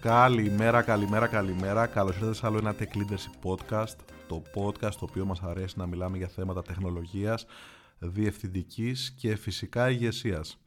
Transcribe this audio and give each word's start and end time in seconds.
Καλημέρα, 0.00 0.82
καλημέρα, 0.82 1.26
καλημέρα. 1.26 1.86
Καλώς 1.86 2.14
ήρθατε 2.14 2.34
σε 2.34 2.46
άλλο 2.46 2.58
ένα 2.58 2.74
Tech 2.78 2.96
Leadership 2.96 3.48
Podcast. 3.50 3.96
Το 4.28 4.42
podcast 4.54 4.94
το 4.94 5.06
οποίο 5.08 5.24
μας 5.24 5.40
αρέσει 5.40 5.78
να 5.78 5.86
μιλάμε 5.86 6.16
για 6.16 6.28
θέματα 6.28 6.62
τεχνολογίας, 6.62 7.46
διευθυντικής 7.98 9.14
και 9.16 9.36
φυσικά 9.36 9.90
ηγεσίας. 9.90 10.60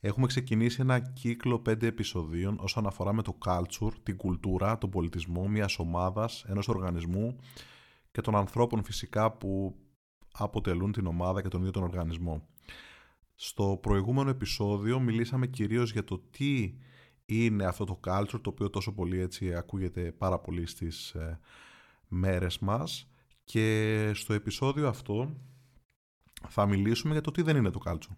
Έχουμε 0.00 0.26
ξεκινήσει 0.26 0.80
ένα 0.80 0.98
κύκλο 0.98 1.62
5 1.68 1.82
επεισοδίων 1.82 2.58
όσον 2.60 2.86
αφορά 2.86 3.12
με 3.12 3.22
το 3.22 3.38
culture, 3.44 3.92
την 4.02 4.16
κουλτούρα, 4.16 4.78
τον 4.78 4.90
πολιτισμό 4.90 5.48
μιας 5.48 5.78
ομάδας, 5.78 6.44
ενός 6.48 6.68
οργανισμού 6.68 7.36
και 8.10 8.20
των 8.20 8.36
ανθρώπων 8.36 8.84
φυσικά 8.84 9.32
που 9.32 9.76
αποτελούν 10.32 10.92
την 10.92 11.06
ομάδα 11.06 11.42
και 11.42 11.48
τον 11.48 11.60
ίδιο 11.60 11.72
τον 11.72 11.82
οργανισμό. 11.82 12.46
Στο 13.34 13.78
προηγούμενο 13.82 14.30
επεισόδιο 14.30 15.00
μιλήσαμε 15.00 15.46
κυρίως 15.46 15.92
για 15.92 16.04
το 16.04 16.18
τι 16.30 16.74
είναι 17.26 17.64
αυτό 17.64 17.84
το 17.84 18.00
culture 18.06 18.40
το 18.42 18.50
οποίο 18.50 18.70
τόσο 18.70 18.92
πολύ 18.92 19.20
έτσι 19.20 19.54
ακούγεται 19.54 20.12
πάρα 20.18 20.38
πολύ 20.38 20.66
στις 20.66 21.10
ε, 21.10 21.38
μέρες 22.08 22.58
μας 22.58 23.08
και 23.44 24.10
στο 24.14 24.32
επεισόδιο 24.32 24.88
αυτό 24.88 25.36
θα 26.48 26.66
μιλήσουμε 26.66 27.12
για 27.12 27.22
το 27.22 27.30
τι 27.30 27.42
δεν 27.42 27.56
είναι 27.56 27.70
το 27.70 27.80
culture. 27.84 28.16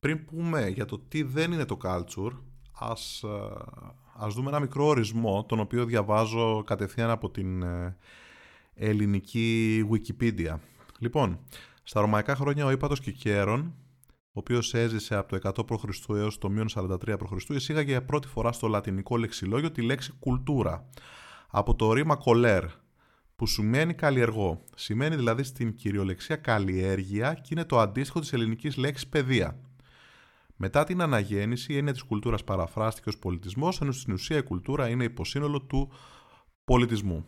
Πριν 0.00 0.24
πούμε 0.24 0.68
για 0.68 0.84
το 0.84 0.98
τι 0.98 1.22
δεν 1.22 1.52
είναι 1.52 1.64
το 1.64 1.76
culture, 1.82 2.32
ας, 2.72 3.22
ε, 3.22 3.28
ας 4.14 4.34
δούμε 4.34 4.48
ένα 4.48 4.60
μικρό 4.60 4.86
ορισμό 4.86 5.44
τον 5.44 5.60
οποίο 5.60 5.84
διαβάζω 5.84 6.62
κατευθείαν 6.66 7.10
από 7.10 7.30
την 7.30 7.62
ε, 7.62 7.96
ελληνική 8.74 9.80
Wikipedia. 9.90 10.54
Λοιπόν, 10.98 11.38
στα 11.82 12.00
ρωμαϊκά 12.00 12.36
χρόνια 12.36 12.66
ο 12.66 12.70
Ήπατος 12.70 13.00
Κικέρον 13.00 13.74
ο 14.34 14.38
οποίος 14.38 14.74
έζησε 14.74 15.14
από 15.14 15.38
το 15.38 15.52
100 15.56 15.66
π.Χ. 15.66 16.08
έως 16.08 16.38
το 16.38 16.48
43 16.74 17.16
π.Χ., 17.18 17.48
εισήγαγε 17.48 17.90
για 17.90 18.04
πρώτη 18.04 18.28
φορά 18.28 18.52
στο 18.52 18.68
λατινικό 18.68 19.16
λεξιλόγιο 19.16 19.70
τη 19.70 19.82
λέξη 19.82 20.12
κουλτούρα. 20.18 20.88
Από 21.48 21.74
το 21.74 21.92
ρήμα 21.92 22.16
κολέρ, 22.16 22.64
που 23.36 23.46
σημαίνει 23.46 23.94
καλλιεργό. 23.94 24.64
Σημαίνει 24.74 25.16
δηλαδή 25.16 25.42
στην 25.42 25.74
κυριολεξία 25.74 26.36
καλλιέργεια 26.36 27.34
και 27.34 27.48
είναι 27.50 27.64
το 27.64 27.78
αντίστοιχο 27.78 28.20
της 28.20 28.32
ελληνικής 28.32 28.76
λέξης 28.76 29.08
παιδεία. 29.08 29.60
Μετά 30.56 30.84
την 30.84 31.00
αναγέννηση, 31.00 31.72
η 31.72 31.76
έννοια 31.76 31.92
της 31.92 32.02
κουλτούρας 32.02 32.44
παραφράστηκε 32.44 33.08
ως 33.08 33.18
πολιτισμός, 33.18 33.80
ενώ 33.80 33.92
στην 33.92 34.12
ουσία 34.12 34.36
η 34.36 34.42
κουλτούρα 34.42 34.88
είναι 34.88 35.04
υποσύνολο 35.04 35.60
του 35.62 35.92
πολιτισμού. 36.64 37.24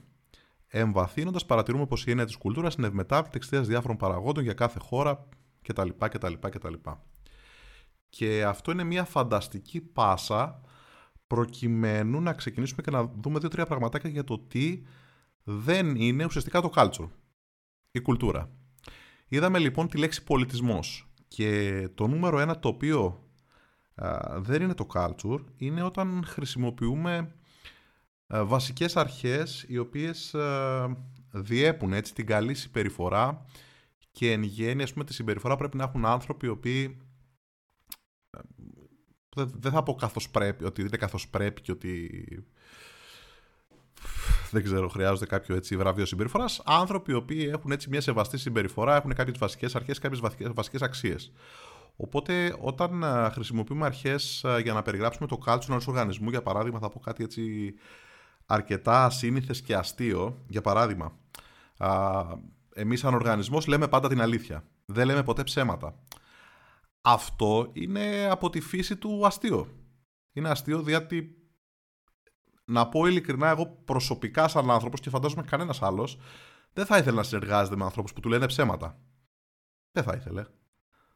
Εμβαθύνοντας, 0.69 1.47
παρατηρούμε 1.47 1.86
πως 1.86 2.06
η 2.06 2.10
έννοια 2.10 2.27
της 2.27 2.36
κουλτούρας 2.36 2.75
είναι 2.75 2.86
ευμετάβλητη 2.86 3.36
εξαιτίας 3.36 3.66
διάφορων 3.66 3.97
παραγόντων 3.97 4.44
για 4.44 4.52
κάθε 4.52 4.78
χώρα, 4.78 5.28
κτλ. 5.66 5.88
κτλ, 5.98 6.32
κτλ. 6.40 6.74
Και 8.08 8.44
αυτό 8.44 8.70
είναι 8.70 8.84
μια 8.84 9.04
φανταστική 9.04 9.80
πάσα 9.80 10.60
προκειμένου 11.26 12.20
να 12.20 12.32
ξεκινήσουμε 12.32 12.82
και 12.82 12.90
να 12.90 13.12
δούμε 13.20 13.38
δύο-τρία 13.38 13.66
πραγματάκια 13.66 14.10
για 14.10 14.24
το 14.24 14.38
τι 14.38 14.82
δεν 15.42 15.96
είναι 15.96 16.24
ουσιαστικά 16.24 16.60
το 16.60 16.70
culture, 16.74 17.08
η 17.90 18.00
κουλτούρα. 18.00 18.50
Είδαμε 19.28 19.58
λοιπόν 19.58 19.88
τη 19.88 19.98
λέξη 19.98 20.24
πολιτισμός 20.24 21.08
και 21.28 21.88
το 21.94 22.06
νούμερο 22.06 22.38
ένα 22.38 22.58
το 22.58 22.68
οποίο 22.68 23.28
δεν 24.36 24.62
είναι 24.62 24.74
το 24.74 24.86
culture 24.94 25.40
είναι 25.56 25.82
όταν 25.82 26.24
χρησιμοποιούμε 26.26 27.34
α, 28.34 28.44
βασικές 28.44 28.96
αρχές 28.96 29.64
οι 29.68 29.78
οποίες 29.78 30.34
διέπουν 31.30 31.92
έτσι 31.92 32.14
την 32.14 32.26
καλή 32.26 32.54
συμπεριφορά 32.54 33.44
και 34.14 34.32
εν 34.32 34.42
γέννη, 34.42 34.82
ας 34.82 34.92
πούμε, 34.92 35.04
τη 35.04 35.14
συμπεριφορά 35.14 35.56
πρέπει 35.56 35.76
να 35.76 35.84
έχουν 35.84 36.04
άνθρωποι 36.04 36.46
οι 36.46 36.48
οποίοι 36.48 36.96
ε, 39.36 39.44
δεν 39.44 39.72
θα 39.72 39.82
πω 39.82 39.94
καθώς 39.94 40.30
πρέπει, 40.30 40.64
ότι 40.64 40.80
είναι 40.80 40.96
καθώς 40.96 41.28
πρέπει 41.28 41.60
και 41.60 41.72
ότι 41.72 42.10
δεν 44.50 44.62
ξέρω, 44.62 44.88
χρειάζονται 44.88 45.26
κάποιο 45.26 45.56
έτσι 45.56 45.76
βραβείο 45.76 46.06
συμπεριφοράς. 46.06 46.62
Άνθρωποι 46.64 47.12
οι 47.12 47.14
οποίοι 47.14 47.48
έχουν 47.53 47.70
έτσι 47.70 47.88
μια 47.88 48.00
σεβαστή 48.00 48.38
συμπεριφορά, 48.38 48.97
έχουν 48.97 49.14
κάποιες 49.14 49.38
βασικές 49.38 49.74
αρχές, 49.74 49.98
κάποιες 49.98 50.20
βασικές 50.54 50.82
αξίες. 50.82 51.32
Οπότε, 51.97 52.56
όταν 52.60 53.03
ε, 53.03 53.28
χρησιμοποιούμε 53.30 53.86
αρχές 53.86 54.44
ε, 54.44 54.60
για 54.60 54.72
να 54.72 54.82
περιγράψουμε 54.82 55.28
το 55.28 55.38
culture 55.47 55.69
ενός 55.69 55.86
οργανισμού, 55.86 56.30
για 56.30 56.42
παράδειγμα, 56.42 56.78
θα 56.78 56.88
πω 56.88 57.00
κάτι 57.00 57.24
έτσι 57.24 57.74
αρκετά 58.47 59.04
ασύνηθες 59.04 59.62
και 59.62 59.74
αστείο. 59.74 60.44
Για 60.47 60.60
παράδειγμα, 60.60 61.19
εμείς 62.74 63.00
σαν 63.00 63.14
οργανισμός 63.14 63.66
λέμε 63.66 63.88
πάντα 63.88 64.08
την 64.08 64.20
αλήθεια. 64.20 64.68
Δεν 64.84 65.06
λέμε 65.06 65.22
ποτέ 65.22 65.42
ψέματα. 65.42 66.02
Αυτό 67.00 67.70
είναι 67.72 68.28
από 68.30 68.50
τη 68.50 68.60
φύση 68.60 68.96
του 68.96 69.26
αστείο. 69.26 69.68
Είναι 70.32 70.48
αστείο 70.48 70.82
διότι 70.82 71.38
να 72.64 72.88
πω 72.88 73.06
ειλικρινά 73.06 73.48
εγώ 73.48 73.66
προσωπικά 73.66 74.48
σαν 74.48 74.70
άνθρωπος 74.70 75.00
και 75.00 75.10
φαντάζομαι 75.10 75.42
κανένας 75.42 75.82
άλλος 75.82 76.18
δεν 76.74 76.86
θα 76.86 76.98
ήθελε 76.98 77.16
να 77.16 77.22
συνεργάζεται 77.22 77.76
με 77.76 77.84
ανθρώπους 77.84 78.12
που 78.12 78.20
του 78.20 78.28
λένε 78.28 78.46
ψέματα. 78.46 78.98
Δεν 79.92 80.02
θα 80.02 80.16
ήθελε. 80.16 80.44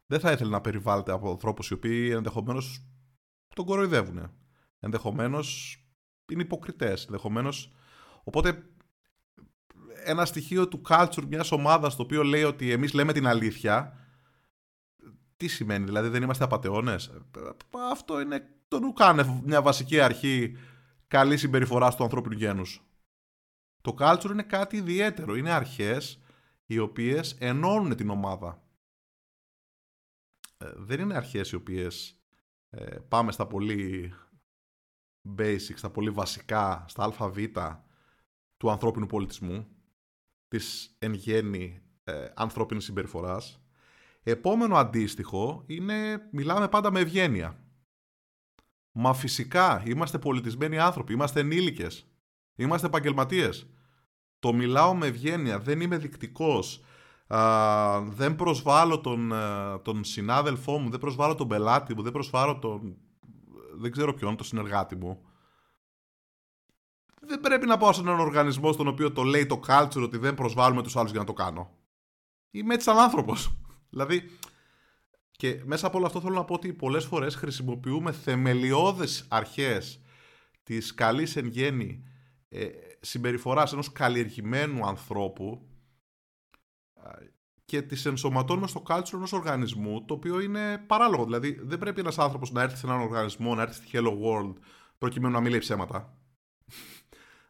Δεν 0.06 0.20
θα 0.20 0.32
ήθελε 0.32 0.50
να 0.50 0.60
περιβάλλεται 0.60 1.12
από 1.12 1.30
ανθρώπους 1.30 1.70
οι 1.70 1.74
οποίοι 1.74 2.10
ενδεχομένως 2.12 2.86
τον 3.54 3.64
κοροϊδεύουν. 3.64 4.30
Ενδεχομένως 4.78 5.78
είναι 6.32 6.42
υποκριτές. 6.42 7.04
Ενδεχομένως. 7.04 7.72
Οπότε 8.24 8.66
ένα 10.08 10.24
στοιχείο 10.24 10.68
του 10.68 10.80
culture 10.88 11.24
μιας 11.28 11.52
ομάδας 11.52 11.96
το 11.96 12.02
οποίο 12.02 12.22
λέει 12.22 12.42
ότι 12.42 12.72
εμείς 12.72 12.92
λέμε 12.92 13.12
την 13.12 13.26
αλήθεια. 13.26 13.98
Τι 15.36 15.48
σημαίνει, 15.48 15.84
δηλαδή 15.84 16.08
δεν 16.08 16.22
είμαστε 16.22 16.44
απαταιώνες; 16.44 17.10
Αυτό 17.90 18.20
είναι 18.20 18.58
το 18.68 18.78
νουκάνε 18.78 19.42
μια 19.44 19.62
βασική 19.62 20.00
αρχή 20.00 20.56
καλή 21.06 21.36
συμπεριφορά 21.36 21.94
του 21.94 22.02
ανθρώπινου 22.02 22.36
γένους. 22.36 22.82
Το 23.80 23.94
culture 23.98 24.30
είναι 24.30 24.42
κάτι 24.42 24.76
ιδιαίτερο. 24.76 25.36
Είναι 25.36 25.50
αρχές 25.50 26.20
οι 26.66 26.78
οποίες 26.78 27.36
ενώνουν 27.38 27.96
την 27.96 28.10
ομάδα. 28.10 28.62
Ε, 30.58 30.72
δεν 30.76 31.00
είναι 31.00 31.16
αρχές 31.16 31.50
οι 31.50 31.54
οποίες 31.54 32.20
ε, 32.70 32.96
πάμε 33.08 33.32
στα 33.32 33.46
πολύ 33.46 34.14
basics, 35.38 35.76
στα 35.76 35.90
πολύ 35.90 36.10
βασικά, 36.10 36.84
στα 36.88 37.14
αβ 37.18 37.38
του 38.56 38.70
ανθρώπινου 38.70 39.06
πολιτισμού 39.06 39.77
της 40.48 40.96
εν 40.98 41.12
γέννη 41.12 41.82
ε, 42.04 42.12
ανθρώπινης 42.34 42.84
συμπεριφοράς. 42.84 43.62
Επόμενο 44.22 44.76
αντίστοιχο 44.76 45.62
είναι 45.66 46.28
μιλάμε 46.32 46.68
πάντα 46.68 46.90
με 46.90 47.00
ευγένεια. 47.00 47.62
Μα 48.92 49.14
φυσικά 49.14 49.82
είμαστε 49.86 50.18
πολιτισμένοι 50.18 50.78
άνθρωποι, 50.78 51.12
είμαστε 51.12 51.40
ενήλικες, 51.40 52.06
είμαστε 52.54 52.86
επαγγελματίες. 52.86 53.66
Το 54.38 54.52
μιλάω 54.52 54.94
με 54.94 55.06
ευγένεια, 55.06 55.58
δεν 55.58 55.80
είμαι 55.80 55.96
δικτικός, 55.96 56.84
δεν 58.08 58.36
προσβάλλω 58.36 59.00
τον, 59.00 59.32
ε, 59.32 59.78
τον 59.82 60.04
συνάδελφό 60.04 60.78
μου, 60.78 60.90
δεν 60.90 61.00
προσβάλλω 61.00 61.34
τον 61.34 61.48
πελάτη 61.48 61.94
μου, 61.94 62.02
δεν 62.02 62.12
προσβάλλω 62.12 62.58
τον... 62.58 62.96
δεν 63.74 63.90
ξέρω 63.90 64.14
ποιον, 64.14 64.36
τον 64.36 64.46
συνεργάτη 64.46 64.96
μου 64.96 65.27
δεν 67.40 67.50
πρέπει 67.50 67.66
να 67.66 67.76
πάω 67.76 67.92
σε 67.92 68.00
έναν 68.00 68.20
οργανισμό 68.20 68.72
στον 68.72 68.88
οποίο 68.88 69.12
το 69.12 69.22
λέει 69.22 69.46
το 69.46 69.60
culture 69.66 70.02
ότι 70.02 70.18
δεν 70.18 70.34
προσβάλλουμε 70.34 70.82
τους 70.82 70.96
άλλους 70.96 71.10
για 71.10 71.20
να 71.20 71.26
το 71.26 71.32
κάνω. 71.32 71.70
Είμαι 72.50 72.74
έτσι 72.74 72.86
σαν 72.86 72.98
άνθρωπος. 72.98 73.58
δηλαδή, 73.90 74.30
και 75.30 75.62
μέσα 75.64 75.86
από 75.86 75.96
όλο 75.96 76.06
αυτό 76.06 76.20
θέλω 76.20 76.34
να 76.34 76.44
πω 76.44 76.54
ότι 76.54 76.72
πολλές 76.72 77.04
φορές 77.04 77.34
χρησιμοποιούμε 77.34 78.12
θεμελιώδε 78.12 79.06
αρχές 79.28 80.00
της 80.62 80.94
καλής 80.94 81.36
εν 81.36 81.46
γέννη 81.46 82.04
ε, 82.48 82.66
συμπεριφοράς 83.00 83.72
ενός 83.72 83.92
καλλιεργημένου 83.92 84.86
ανθρώπου 84.86 85.62
και 87.64 87.82
τις 87.82 88.06
ενσωματώνουμε 88.06 88.66
στο 88.66 88.82
culture 88.88 89.12
ενός 89.12 89.32
οργανισμού, 89.32 90.04
το 90.04 90.14
οποίο 90.14 90.40
είναι 90.40 90.78
παράλογο. 90.86 91.24
Δηλαδή, 91.24 91.60
δεν 91.62 91.78
πρέπει 91.78 92.00
ένας 92.00 92.18
άνθρωπος 92.18 92.50
να 92.50 92.62
έρθει 92.62 92.76
σε 92.76 92.86
έναν 92.86 93.00
οργανισμό, 93.00 93.54
να 93.54 93.62
έρθει 93.62 93.74
στη 93.74 93.88
Hello 93.92 94.12
World, 94.24 94.54
προκειμένου 94.98 95.32
να 95.32 95.40
μιλήσει 95.40 95.60
ψέματα 95.60 96.18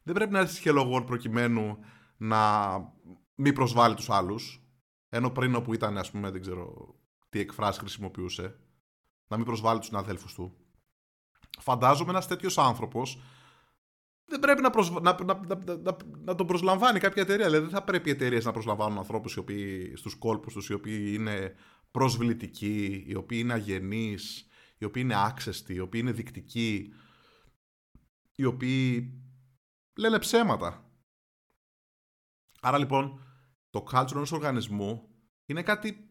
δεν 0.08 0.16
πρέπει 0.16 0.32
να 0.32 0.38
έρθεις 0.38 0.56
στη 0.56 0.70
Hello 0.70 0.93
World 0.93 1.06
προκειμένου 1.06 1.78
να 2.16 2.72
μην 3.34 3.55
προσβάλλει 3.55 3.94
τους 3.94 4.10
άλλους. 4.10 4.62
Ενώ 5.08 5.31
πριν 5.31 5.55
όπου 5.55 5.75
ήταν, 5.75 5.99
ας 5.99 6.10
πούμε, 6.10 6.31
δεν 6.31 6.40
ξέρω 6.40 6.94
τι 7.28 7.38
εκφράσει 7.38 7.78
χρησιμοποιούσε. 7.78 8.58
Να 9.28 9.37
μην 9.37 9.46
προσβάλλει 9.46 9.78
τους 9.78 9.88
συναδέλφους 9.88 10.34
του. 10.34 10.56
Φαντάζομαι 11.58 12.10
ένας 12.10 12.26
τέτοιος 12.26 12.58
άνθρωπος 12.58 13.20
δεν 14.28 14.40
πρέπει 14.40 14.62
να, 14.62 14.70
να, 15.00 15.16
να, 15.25 15.40
να, 15.76 15.96
να, 16.25 16.34
τον 16.34 16.46
προσλαμβάνει 16.46 16.99
κάποια 16.99 17.22
εταιρεία. 17.22 17.44
Δηλαδή 17.44 17.64
δεν 17.64 17.75
θα 17.75 17.82
πρέπει 17.82 18.08
οι 18.08 18.12
εταιρείες 18.12 18.44
να 18.44 18.52
προσλαμβάνουν 18.52 18.99
ανθρώπους 18.99 19.34
οι 19.34 19.38
οποίοι, 19.38 19.96
στους 19.96 20.14
κόλπους 20.14 20.52
τους 20.52 20.69
οι 20.69 20.72
οποίοι 20.72 21.12
είναι 21.14 21.54
προσβλητικοί, 21.90 23.04
οι 23.06 23.14
οποίοι 23.14 23.38
είναι 23.43 23.52
αγενείς, 23.52 24.46
οι 24.78 24.84
οποίοι 24.84 25.02
είναι 25.04 25.25
άξεστοι, 25.25 25.75
οι 25.75 25.78
οποίοι 25.78 26.00
είναι 26.04 26.12
δεικτικοί, 26.12 26.93
οι 28.34 28.44
οποίοι 28.44 29.12
λένε 29.99 30.19
ψέματα. 30.19 30.91
Άρα 32.61 32.79
λοιπόν, 32.79 33.23
το 33.71 33.85
culture 33.93 34.12
ενός 34.12 34.33
οργανισμού 34.33 35.09
είναι 35.47 35.62
κάτι 35.62 36.11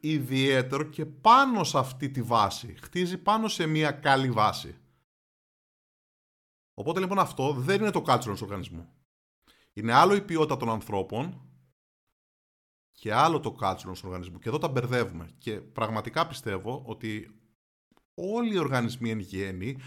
ιδιαίτερο 0.00 0.82
και 0.82 1.06
πάνω 1.06 1.64
σε 1.64 1.78
αυτή 1.78 2.10
τη 2.10 2.22
βάση. 2.22 2.76
Χτίζει 2.82 3.18
πάνω 3.18 3.48
σε 3.48 3.66
μια 3.66 3.92
καλή 3.92 4.30
βάση. 4.30 4.76
Οπότε 6.74 7.00
λοιπόν 7.00 7.18
αυτό 7.18 7.52
δεν 7.52 7.80
είναι 7.80 7.90
το 7.90 8.04
culture 8.06 8.26
ενός 8.26 8.42
οργανισμού. 8.42 8.92
Είναι 9.72 9.92
άλλο 9.92 10.14
η 10.14 10.22
ποιότητα 10.22 10.56
των 10.56 10.70
ανθρώπων 10.70 11.50
και 12.92 13.12
άλλο 13.12 13.40
το 13.40 13.56
culture 13.60 13.84
ενός 13.84 14.04
οργανισμού. 14.04 14.38
Και 14.38 14.48
εδώ 14.48 14.58
τα 14.58 14.68
μπερδεύουμε. 14.68 15.30
Και 15.38 15.60
πραγματικά 15.60 16.26
πιστεύω 16.26 16.82
ότι 16.86 17.40
όλοι 18.14 18.54
οι 18.54 18.58
οργανισμοί 18.58 19.10
εν 19.10 19.18
γέννη, 19.18 19.78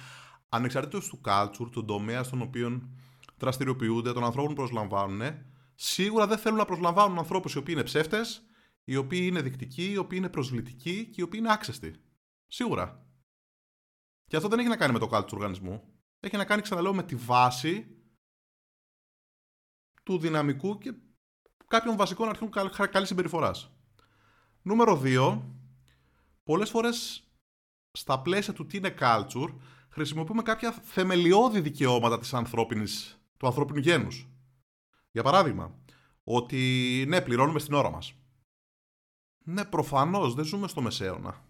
ανεξαρτήτως 0.49 1.07
του 1.07 1.21
culture, 1.25 1.69
του 1.71 1.85
τομέα 1.85 2.23
στον 2.23 2.41
οποίο 2.41 2.89
δραστηριοποιούνται, 3.37 4.13
των 4.13 4.23
ανθρώπων 4.23 4.53
που 4.53 4.61
προσλαμβάνουν, 4.61 5.21
σίγουρα 5.75 6.27
δεν 6.27 6.37
θέλουν 6.37 6.57
να 6.57 6.65
προσλαμβάνουν 6.65 7.17
ανθρώπους 7.17 7.53
οι 7.53 7.57
οποίοι 7.57 7.73
είναι 7.77 7.85
ψεύτες, 7.85 8.45
οι 8.83 8.95
οποίοι 8.95 9.21
είναι 9.23 9.41
δεικτικοί, 9.41 9.91
οι 9.91 9.97
οποίοι 9.97 10.17
είναι 10.21 10.29
προσβλητικοί 10.29 11.05
και 11.05 11.21
οι 11.21 11.23
οποίοι 11.23 11.39
είναι 11.43 11.53
άξεστοι. 11.53 11.95
Σίγουρα. 12.47 13.07
Και 14.27 14.35
αυτό 14.35 14.47
δεν 14.47 14.59
έχει 14.59 14.67
να 14.67 14.77
κάνει 14.77 14.93
με 14.93 14.99
το 14.99 15.09
culture 15.11 15.25
του 15.25 15.33
οργανισμού. 15.33 15.83
Έχει 16.19 16.37
να 16.37 16.45
κάνει, 16.45 16.61
ξαναλέω, 16.61 16.93
με 16.93 17.03
τη 17.03 17.15
βάση 17.15 17.87
του 20.03 20.17
δυναμικού 20.17 20.77
και 20.77 20.93
κάποιων 21.67 21.95
βασικών 21.95 22.27
αρχών 22.27 22.49
καλής 22.89 23.07
συμπεριφοράς. 23.07 23.71
Νούμερο 24.61 25.01
2. 25.03 25.41
Πολλές 26.43 26.69
φορές 26.69 27.27
στα 27.91 28.21
πλαίσια 28.21 28.53
του 28.53 28.65
τι 28.65 28.77
είναι 28.77 28.95
culture 28.99 29.55
χρησιμοποιούμε 29.89 30.41
κάποια 30.41 30.71
θεμελιώδη 30.71 31.59
δικαιώματα 31.59 32.19
της 32.19 32.33
ανθρώπινης, 32.33 33.24
του 33.37 33.47
ανθρώπινου 33.47 33.79
γένους. 33.79 34.29
Για 35.11 35.23
παράδειγμα, 35.23 35.75
ότι 36.23 37.03
ναι, 37.07 37.21
πληρώνουμε 37.21 37.59
στην 37.59 37.73
ώρα 37.73 37.89
μας. 37.89 38.13
Ναι, 39.43 39.65
προφανώς, 39.65 40.33
δεν 40.33 40.45
ζούμε 40.45 40.67
στο 40.67 40.81
μεσαίωνα. 40.81 41.43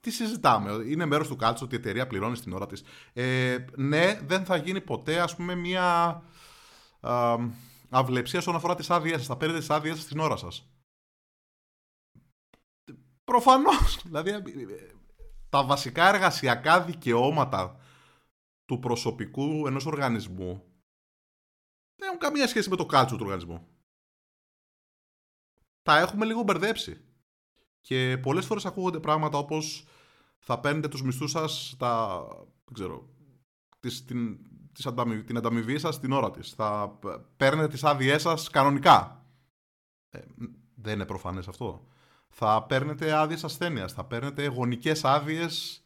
Τι 0.00 0.10
συζητάμε, 0.10 0.72
είναι 0.72 1.04
μέρος 1.04 1.28
του 1.28 1.36
culture 1.40 1.62
ότι 1.62 1.74
η 1.74 1.78
εταιρεία 1.78 2.06
πληρώνει 2.06 2.36
στην 2.36 2.52
ώρα 2.52 2.66
της. 2.66 2.82
Ε, 3.12 3.64
ναι, 3.76 4.20
δεν 4.26 4.44
θα 4.44 4.56
γίνει 4.56 4.80
ποτέ, 4.80 5.20
ας 5.20 5.36
πούμε, 5.36 5.54
μια 5.54 6.22
αυλεψία 7.88 8.38
όσον 8.38 8.54
αφορά 8.54 8.74
τις 8.74 8.90
άδειές 8.90 9.16
σας. 9.16 9.26
Θα 9.26 9.36
παίρνετε 9.36 9.60
τις 9.60 9.70
άδειές 9.70 9.94
σας 9.94 10.04
στην 10.04 10.18
ώρα 10.18 10.36
σας. 10.36 10.68
Προφανώς. 13.24 14.00
Δηλαδή, 14.04 14.32
τα 15.48 15.64
βασικά 15.64 16.08
εργασιακά 16.08 16.80
δικαιώματα 16.82 17.80
του 18.68 18.78
προσωπικού 18.78 19.66
ενός 19.66 19.86
οργανισμού 19.86 20.62
δεν 21.96 22.08
έχουν 22.08 22.18
καμία 22.18 22.48
σχέση 22.48 22.68
με 22.68 22.76
το 22.76 22.86
κάτσο 22.86 23.16
του 23.16 23.22
οργανισμού. 23.24 23.68
Τα 25.82 25.98
έχουμε 25.98 26.24
λίγο 26.24 26.42
μπερδέψει. 26.42 27.04
Και 27.80 28.18
πολλές 28.22 28.46
φορές 28.46 28.66
ακούγονται 28.66 29.00
πράγματα 29.00 29.38
όπως 29.38 29.86
θα 30.38 30.60
παίρνετε 30.60 30.88
τους 30.88 31.02
μισθούς 31.02 31.30
σας 31.30 31.74
τα, 31.78 32.24
δεν 32.64 32.74
ξέρω, 32.74 33.08
τις, 33.80 34.04
την, 34.04 34.38
τις 34.72 34.88
την 35.24 35.36
ανταμοιβή 35.36 35.78
σας 35.78 36.00
την 36.00 36.12
ώρα 36.12 36.30
της. 36.30 36.50
Θα 36.52 36.98
παίρνετε 37.36 37.68
τις 37.68 37.84
άδειές 37.84 38.22
σας 38.22 38.50
κανονικά. 38.50 39.26
Ε, 40.10 40.20
δεν 40.74 40.94
είναι 40.94 41.06
προφανές 41.06 41.48
αυτό 41.48 41.88
θα 42.28 42.62
παίρνετε 42.62 43.12
άδειες 43.12 43.44
ασθένειας, 43.44 43.92
θα 43.92 44.04
παίρνετε 44.04 44.46
γονικές 44.46 45.04
άδειες 45.04 45.82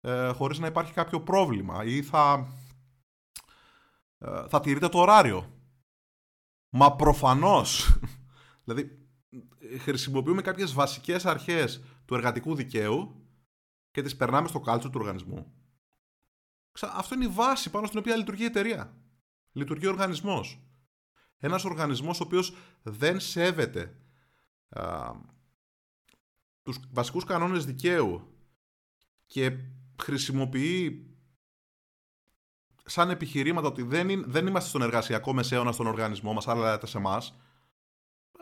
ε, 0.00 0.32
χωρίς 0.32 0.58
να 0.58 0.66
υπάρχει 0.66 0.92
κάποιο 0.92 1.20
πρόβλημα 1.20 1.84
ή 1.84 2.02
θα, 2.02 2.52
ε, 4.18 4.48
θα 4.48 4.60
τηρείτε 4.60 4.88
το 4.88 4.98
ωράριο. 4.98 5.52
Μα 6.68 6.96
προφανώς, 6.96 7.98
δηλαδή 8.64 9.08
χρησιμοποιούμε 9.78 10.42
κάποιες 10.42 10.72
βασικές 10.72 11.26
αρχές 11.26 11.82
του 12.04 12.14
εργατικού 12.14 12.54
δικαίου 12.54 13.26
και 13.90 14.02
τις 14.02 14.16
περνάμε 14.16 14.48
στο 14.48 14.60
κάλτσο 14.60 14.90
του 14.90 14.98
οργανισμού. 15.00 15.52
Αυτό 16.80 17.14
είναι 17.14 17.24
η 17.24 17.28
βάση 17.28 17.70
πάνω 17.70 17.86
στην 17.86 17.98
οποία 17.98 18.16
λειτουργεί 18.16 18.42
η 18.42 18.46
εταιρεία. 18.46 18.96
Λειτουργεί 19.52 19.86
ο 19.86 19.90
οργανισμός. 19.90 20.62
Ένας 21.36 21.64
οργανισμός 21.64 22.20
ο 22.20 22.24
οποίος 22.24 22.56
δεν 22.82 23.20
σέβεται 23.20 23.98
τους 26.62 26.80
βασικούς 26.90 27.24
κανόνες 27.24 27.64
δικαίου 27.64 28.32
και 29.26 29.58
χρησιμοποιεί 30.02 31.06
σαν 32.84 33.10
επιχειρήματα 33.10 33.66
ότι 33.68 33.82
δεν, 33.82 34.24
δεν 34.30 34.46
είμαστε 34.46 34.68
στον 34.68 34.82
εργασιακό 34.82 35.32
μεσαίωνα 35.32 35.72
στον 35.72 35.86
οργανισμό 35.86 36.32
μας, 36.32 36.48
αλλά 36.48 36.70
λέτε 36.70 36.86
σε 36.86 36.98
εμάς. 36.98 37.38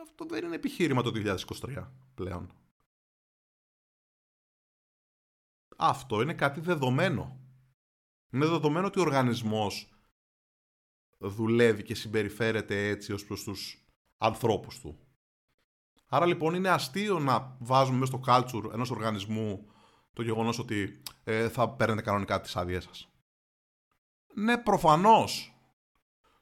Αυτό 0.01 0.25
δεν 0.25 0.45
είναι 0.45 0.55
επιχείρημα 0.55 1.01
το 1.01 1.11
2023 1.15 1.87
πλέον. 2.15 2.51
Αυτό 5.77 6.21
είναι 6.21 6.33
κάτι 6.33 6.59
δεδομένο. 6.59 7.39
Είναι 8.31 8.45
δεδομένο 8.45 8.87
ότι 8.87 8.99
ο 8.99 9.01
οργανισμός 9.01 9.89
δουλεύει 11.17 11.83
και 11.83 11.95
συμπεριφέρεται 11.95 12.87
έτσι 12.87 13.13
ως 13.13 13.25
προς 13.25 13.43
τους 13.43 13.85
ανθρώπους 14.17 14.79
του. 14.79 14.99
Άρα 16.09 16.25
λοιπόν 16.25 16.53
είναι 16.53 16.69
αστείο 16.69 17.19
να 17.19 17.57
βάζουμε 17.59 17.97
μέσα 17.97 18.11
στο 18.11 18.21
culture 18.25 18.73
ενός 18.73 18.91
οργανισμού 18.91 19.67
το 20.17 20.23
γεγονός 20.23 20.59
ότι 20.59 21.01
ε, 21.23 21.49
θα 21.49 21.69
παίρνετε 21.69 22.01
κανονικά 22.01 22.41
τις 22.41 22.55
άδειές 22.55 22.83
σας. 22.83 23.09
Ναι, 24.33 24.57
προφανώς. 24.57 25.53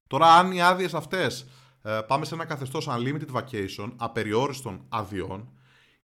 Τώρα 0.08 0.34
αν 0.34 0.52
οι 0.52 0.62
άδειες 0.62 0.94
αυτές 0.94 1.48
ε, 1.82 2.02
πάμε 2.08 2.26
σε 2.26 2.34
ένα 2.34 2.46
καθεστώς 2.46 2.88
unlimited 2.90 3.32
vacation, 3.32 3.94
απεριόριστων 3.96 4.86
αδειών, 4.90 5.50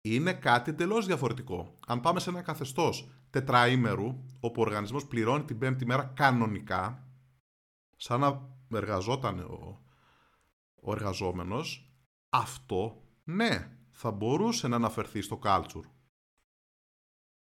είναι 0.00 0.32
κάτι 0.32 0.70
εντελώς 0.70 1.06
διαφορετικό. 1.06 1.78
Αν 1.86 2.00
πάμε 2.00 2.20
σε 2.20 2.30
ένα 2.30 2.42
καθεστώς 2.42 3.10
τετραήμερου, 3.30 4.24
όπου 4.40 4.60
ο 4.60 4.64
οργανισμός 4.64 5.06
πληρώνει 5.06 5.44
την 5.44 5.58
πέμπτη 5.58 5.86
μέρα 5.86 6.12
κανονικά, 6.16 7.08
σαν 7.96 8.20
να 8.20 8.48
εργαζόταν 8.74 9.38
ο, 9.38 9.80
ο 10.80 10.92
εργαζόμενος, 10.92 11.92
αυτό 12.28 13.02
ναι, 13.24 13.76
θα 13.90 14.10
μπορούσε 14.10 14.68
να 14.68 14.76
αναφερθεί 14.76 15.20
στο 15.20 15.38
culture. 15.42 15.84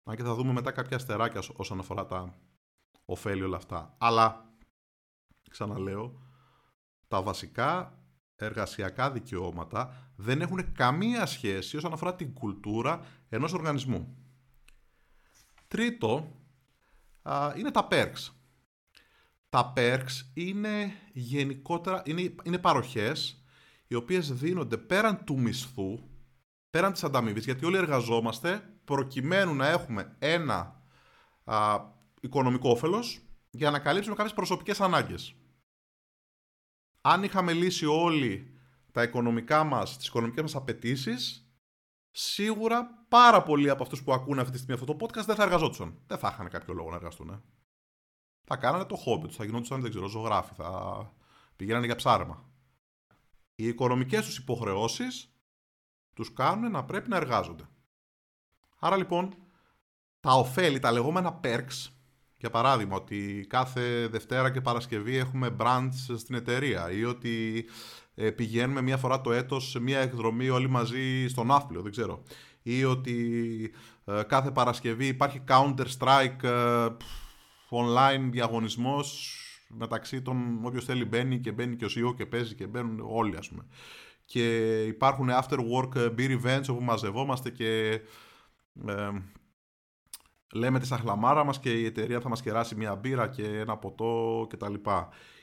Αν 0.09 0.15
και 0.15 0.23
θα 0.23 0.33
δούμε 0.33 0.51
μετά 0.51 0.71
κάποια 0.71 0.97
αστεράκια 0.97 1.41
όσον 1.55 1.79
αφορά 1.79 2.05
τα 2.05 2.35
ωφέλη 3.05 3.43
όλα 3.43 3.57
αυτά. 3.57 3.95
Αλλά, 3.97 4.53
ξαναλέω, 5.49 6.21
τα 7.07 7.21
βασικά 7.21 7.99
εργασιακά 8.35 9.11
δικαιώματα 9.11 10.11
δεν 10.15 10.41
έχουν 10.41 10.71
καμία 10.71 11.25
σχέση 11.25 11.77
όσον 11.77 11.93
αφορά 11.93 12.15
την 12.15 12.33
κουλτούρα 12.33 13.05
ενός 13.29 13.53
οργανισμού. 13.53 14.17
Τρίτο, 15.67 16.31
είναι 17.57 17.71
τα 17.71 17.87
perks. 17.91 18.31
Τα 19.49 19.73
perks 19.75 20.31
είναι 20.33 20.91
γενικότερα, 21.13 22.01
είναι, 22.05 22.35
είναι 22.43 22.57
παροχές 22.57 23.43
οι 23.87 23.95
οποίες 23.95 24.33
δίνονται 24.33 24.77
πέραν 24.77 25.23
του 25.23 25.39
μισθού, 25.39 25.99
πέραν 26.69 26.91
της 26.91 27.03
ανταμοιβής, 27.03 27.45
γιατί 27.45 27.65
όλοι 27.65 27.77
εργαζόμαστε 27.77 28.76
προκειμένου 28.87 29.55
να 29.55 29.67
έχουμε 29.67 30.15
ένα 30.19 30.81
α, 31.43 31.79
οικονομικό 32.21 32.69
όφελος 32.69 33.21
για 33.49 33.71
να 33.71 33.79
καλύψουμε 33.79 34.15
κάποιες 34.15 34.33
προσωπικές 34.33 34.81
ανάγκες. 34.81 35.35
Αν 37.01 37.23
είχαμε 37.23 37.53
λύσει 37.53 37.85
όλοι 37.85 38.59
τα 38.91 39.03
οικονομικά 39.03 39.63
μας, 39.63 39.97
τις 39.97 40.07
οικονομικές 40.07 40.41
μας 40.41 40.55
απαιτήσεις, 40.55 41.51
σίγουρα 42.11 43.05
πάρα 43.07 43.43
πολλοί 43.43 43.69
από 43.69 43.83
αυτούς 43.83 44.03
που 44.03 44.13
ακούνε 44.13 44.39
αυτή 44.39 44.51
τη 44.51 44.57
στιγμή 44.57 44.81
αυτό 44.81 44.95
το 44.95 45.05
podcast 45.05 45.25
δεν 45.25 45.35
θα 45.35 45.43
εργαζόντουσαν. 45.43 45.99
Δεν 46.07 46.17
θα 46.17 46.29
είχαν 46.33 46.49
κάποιο 46.49 46.73
λόγο 46.73 46.89
να 46.89 46.95
εργαστούν. 46.95 47.43
Θα 48.43 48.55
κάνανε 48.55 48.85
το 48.85 48.95
χόμπι 48.95 49.27
τους, 49.27 49.35
θα 49.35 49.45
γινόντουσαν, 49.45 49.81
δεν 49.81 49.89
ξέρω, 49.89 50.07
ζωγράφοι, 50.07 50.53
θα 50.53 51.13
πηγαίνανε 51.55 51.85
για 51.85 51.95
ψάρεμα 51.95 52.47
οι 53.59 53.67
οικονομικές 53.67 54.25
τους 54.25 54.37
υποχρεώσεις 54.37 55.31
τους 56.13 56.33
κάνουν 56.33 56.71
να 56.71 56.85
πρέπει 56.85 57.09
να 57.09 57.15
εργάζονται. 57.15 57.69
Άρα 58.79 58.97
λοιπόν, 58.97 59.33
τα 60.19 60.33
ωφέλη, 60.33 60.79
τα 60.79 60.91
λεγόμενα 60.91 61.39
perks, 61.43 61.89
για 62.37 62.49
παράδειγμα 62.49 62.95
ότι 62.95 63.45
κάθε 63.49 64.07
Δευτέρα 64.07 64.51
και 64.51 64.61
Παρασκευή 64.61 65.17
έχουμε 65.17 65.55
branch 65.59 65.89
στην 66.17 66.35
εταιρεία 66.35 66.91
ή 66.91 67.03
ότι 67.03 67.65
ε, 68.15 68.31
πηγαίνουμε 68.31 68.81
μία 68.81 68.97
φορά 68.97 69.21
το 69.21 69.31
έτος 69.31 69.69
σε 69.69 69.79
μία 69.79 69.99
εκδρομή 69.99 70.49
όλοι 70.49 70.69
μαζί 70.69 71.27
στον 71.27 71.47
Ναύπλιο, 71.47 71.81
δεν 71.81 71.91
ξέρω. 71.91 72.23
Ή 72.61 72.83
ότι 72.83 73.71
ε, 74.05 74.21
κάθε 74.27 74.51
Παρασκευή 74.51 75.07
υπάρχει 75.07 75.43
Counter-Strike 75.47 76.43
ε, 76.43 76.87
online 77.69 78.29
διαγωνισμός 78.31 79.41
μεταξύ 79.67 80.21
των 80.21 80.59
όποιος 80.63 80.85
θέλει 80.85 81.05
μπαίνει 81.05 81.39
και 81.39 81.51
μπαίνει 81.51 81.75
και 81.75 81.85
ο 81.85 81.87
CEO 81.87 82.15
και 82.15 82.25
παίζει 82.25 82.55
και 82.55 82.67
μπαίνουν 82.67 82.99
όλοι 83.09 83.37
ας 83.37 83.49
πούμε. 83.49 83.65
Και 84.25 84.83
υπάρχουν 84.83 85.29
after 85.29 85.57
work 85.57 86.15
beer 86.15 86.41
events 86.41 86.65
όπου 86.69 86.83
μαζευόμαστε 86.83 87.49
και 87.49 88.01
ε, 88.87 89.09
λέμε 90.53 90.79
τη 90.79 90.85
σαχλαμάρα 90.85 91.43
μας 91.43 91.59
και 91.59 91.71
η 91.71 91.85
εταιρεία 91.85 92.19
θα 92.19 92.29
μας 92.29 92.41
κεράσει 92.41 92.75
μια 92.75 92.95
μπύρα 92.95 93.27
και 93.27 93.43
ένα 93.43 93.77
ποτό 93.77 94.47
κτλ. 94.49 94.73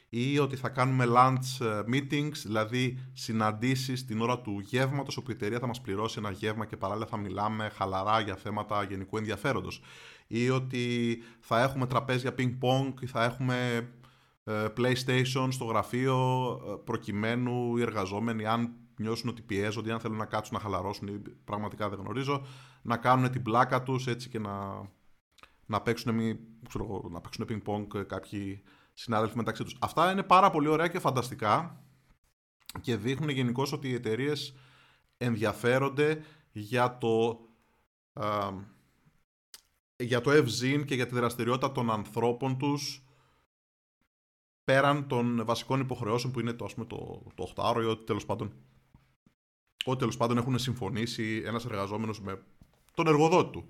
ή 0.08 0.38
ότι 0.38 0.56
θα 0.56 0.68
κάνουμε 0.68 1.04
lunch 1.08 1.66
ε, 1.66 1.80
meetings, 1.92 2.36
δηλαδή 2.44 2.98
συναντήσεις 3.12 4.04
την 4.04 4.20
ώρα 4.20 4.40
του 4.40 4.60
γεύματος, 4.60 5.16
όπου 5.16 5.30
η 5.30 5.34
εταιρεία 5.34 5.58
θα 5.58 5.66
μας 5.66 5.80
πληρώσει 5.80 6.18
ένα 6.18 6.30
γεύμα 6.30 6.66
και 6.66 6.76
παράλληλα 6.76 7.06
θα 7.06 7.16
μιλάμε 7.16 7.68
χαλαρά 7.68 8.20
για 8.20 8.36
θέματα 8.36 8.82
γενικού 8.82 9.16
ενδιαφέροντος. 9.16 9.82
Ή 10.26 10.50
ότι 10.50 11.16
θα 11.40 11.62
έχουμε 11.62 11.86
τραπέζια 11.86 12.34
ping-pong 12.38 12.92
ή 13.00 13.06
θα 13.06 13.24
έχουμε 13.24 13.88
ε, 14.44 14.66
PlayStation 14.76 15.48
στο 15.48 15.64
γραφείο 15.64 16.16
ε, 16.68 16.74
προκειμένου 16.84 17.76
οι 17.76 17.82
εργαζόμενοι 17.82 18.46
αν 18.46 18.74
νιώσουν 18.96 19.28
ότι 19.28 19.42
πιέζονται, 19.42 19.92
αν 19.92 20.00
θέλουν 20.00 20.16
να 20.16 20.26
κάτσουν 20.26 20.54
να 20.54 20.62
χαλαρώσουν 20.62 21.08
ή 21.08 21.22
πραγματικά 21.44 21.88
δεν 21.88 21.98
γνωρίζω, 21.98 22.46
να 22.82 22.96
κάνουν 22.96 23.30
την 23.30 23.42
πλάκα 23.42 23.82
τους 23.82 24.06
έτσι 24.06 24.28
και 24.28 24.38
να, 24.38 24.88
να 25.66 25.80
παίξουν, 25.80 26.14
μη, 26.14 26.38
ξέρω, 26.68 27.08
να 27.10 27.20
παίξουν 27.20 27.46
ping-pong 27.48 28.06
κάποιοι 28.06 28.62
συνάδελφοι 28.94 29.36
μεταξύ 29.36 29.64
τους. 29.64 29.76
Αυτά 29.80 30.12
είναι 30.12 30.22
πάρα 30.22 30.50
πολύ 30.50 30.68
ωραία 30.68 30.88
και 30.88 30.98
φανταστικά 30.98 31.84
και 32.80 32.96
δείχνουν 32.96 33.28
γενικώς 33.28 33.72
ότι 33.72 33.88
οι 33.88 33.94
εταιρείες 33.94 34.54
ενδιαφέρονται 35.16 36.24
για 36.52 36.98
το, 36.98 37.38
για 39.96 40.20
το 40.20 40.30
ευζήν 40.30 40.84
και 40.84 40.94
για 40.94 41.06
τη 41.06 41.14
δραστηριότητα 41.14 41.72
των 41.72 41.90
ανθρώπων 41.90 42.58
τους 42.58 43.04
πέραν 44.64 45.08
των 45.08 45.44
βασικών 45.44 45.80
υποχρεώσεων 45.80 46.32
που 46.32 46.40
είναι 46.40 46.52
το, 46.52 46.64
ας 46.64 46.74
πούμε, 46.74 46.86
το, 46.86 47.22
το 47.34 47.52
8 47.56 47.82
ή 47.82 47.84
ότι 47.84 48.04
τέλος 48.04 48.26
πάντων 48.26 48.52
ότι 49.84 49.98
τέλος 49.98 50.16
πάντων 50.16 50.36
έχουν 50.36 50.58
συμφωνήσει 50.58 51.42
ένας 51.44 51.64
εργαζόμενος 51.64 52.20
με 52.20 52.42
τον 52.94 53.06
εργοδότη 53.06 53.50
του. 53.50 53.66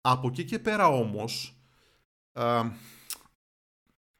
Από 0.00 0.28
εκεί 0.28 0.44
και 0.44 0.58
πέρα 0.58 0.88
όμως 0.88 1.56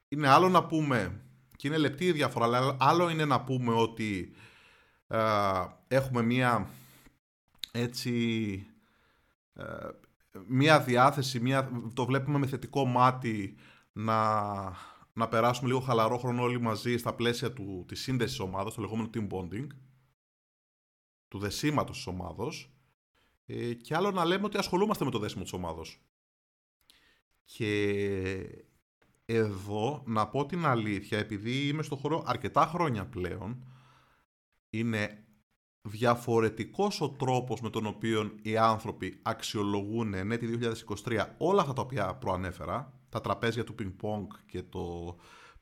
είναι 0.07 0.27
άλλο 0.27 0.49
να 0.49 0.65
πούμε, 0.65 1.21
και 1.55 1.67
είναι 1.67 1.77
λεπτή 1.77 2.05
η 2.05 2.11
διαφορά, 2.11 2.45
αλλά 2.45 2.77
άλλο 2.79 3.09
είναι 3.09 3.25
να 3.25 3.41
πούμε 3.41 3.73
ότι 3.73 4.33
έχουμε 5.87 6.21
μία 6.21 6.69
έτσι 7.71 8.67
μία 10.47 10.81
διάθεση, 10.81 11.39
μία, 11.39 11.71
το 11.93 12.05
βλέπουμε 12.05 12.37
με 12.37 12.47
θετικό 12.47 12.85
μάτι 12.85 13.55
να, 13.91 14.51
να 15.13 15.27
περάσουμε 15.27 15.67
λίγο 15.67 15.79
χαλαρό 15.79 16.17
χρόνο 16.17 16.41
όλοι 16.41 16.61
μαζί 16.61 16.97
στα 16.97 17.13
πλαίσια 17.13 17.53
του, 17.53 17.85
της 17.87 18.01
σύνδεσης 18.01 18.39
ομάδας, 18.39 18.73
το 18.73 18.81
λεγόμενο 18.81 19.09
team 19.13 19.27
bonding, 19.29 19.67
του 21.33 21.39
δεσίματος 21.39 21.95
της 21.95 22.07
ομάδος, 22.07 22.71
ε, 23.45 23.73
και 23.73 23.95
άλλο 23.95 24.11
να 24.11 24.25
λέμε 24.25 24.45
ότι 24.45 24.57
ασχολούμαστε 24.57 25.05
με 25.05 25.11
το 25.11 25.19
δέσιμο 25.19 25.43
της 25.43 25.53
ομάδος. 25.53 26.01
Και 27.43 28.65
εδώ, 29.25 30.03
να 30.05 30.27
πω 30.27 30.45
την 30.45 30.65
αλήθεια, 30.65 31.17
επειδή 31.17 31.67
είμαι 31.67 31.83
στο 31.83 31.95
χώρο 31.95 32.23
αρκετά 32.25 32.65
χρόνια 32.65 33.05
πλέον, 33.05 33.65
είναι 34.69 35.25
διαφορετικός 35.81 37.01
ο 37.01 37.09
τρόπος 37.09 37.61
με 37.61 37.69
τον 37.69 37.85
οποίο 37.85 38.35
οι 38.41 38.57
άνθρωποι 38.57 39.19
αξιολογούν 39.21 40.09
ναι, 40.09 40.37
τη 40.37 40.47
2023 41.05 41.25
όλα 41.37 41.61
αυτά 41.61 41.73
τα 41.73 41.81
οποία 41.81 42.15
προανέφερα, 42.15 42.99
τα 43.09 43.21
τραπέζια 43.21 43.63
του 43.63 43.75
ping 43.79 43.93
pong 44.01 44.27
και 44.45 44.63
το 44.63 45.15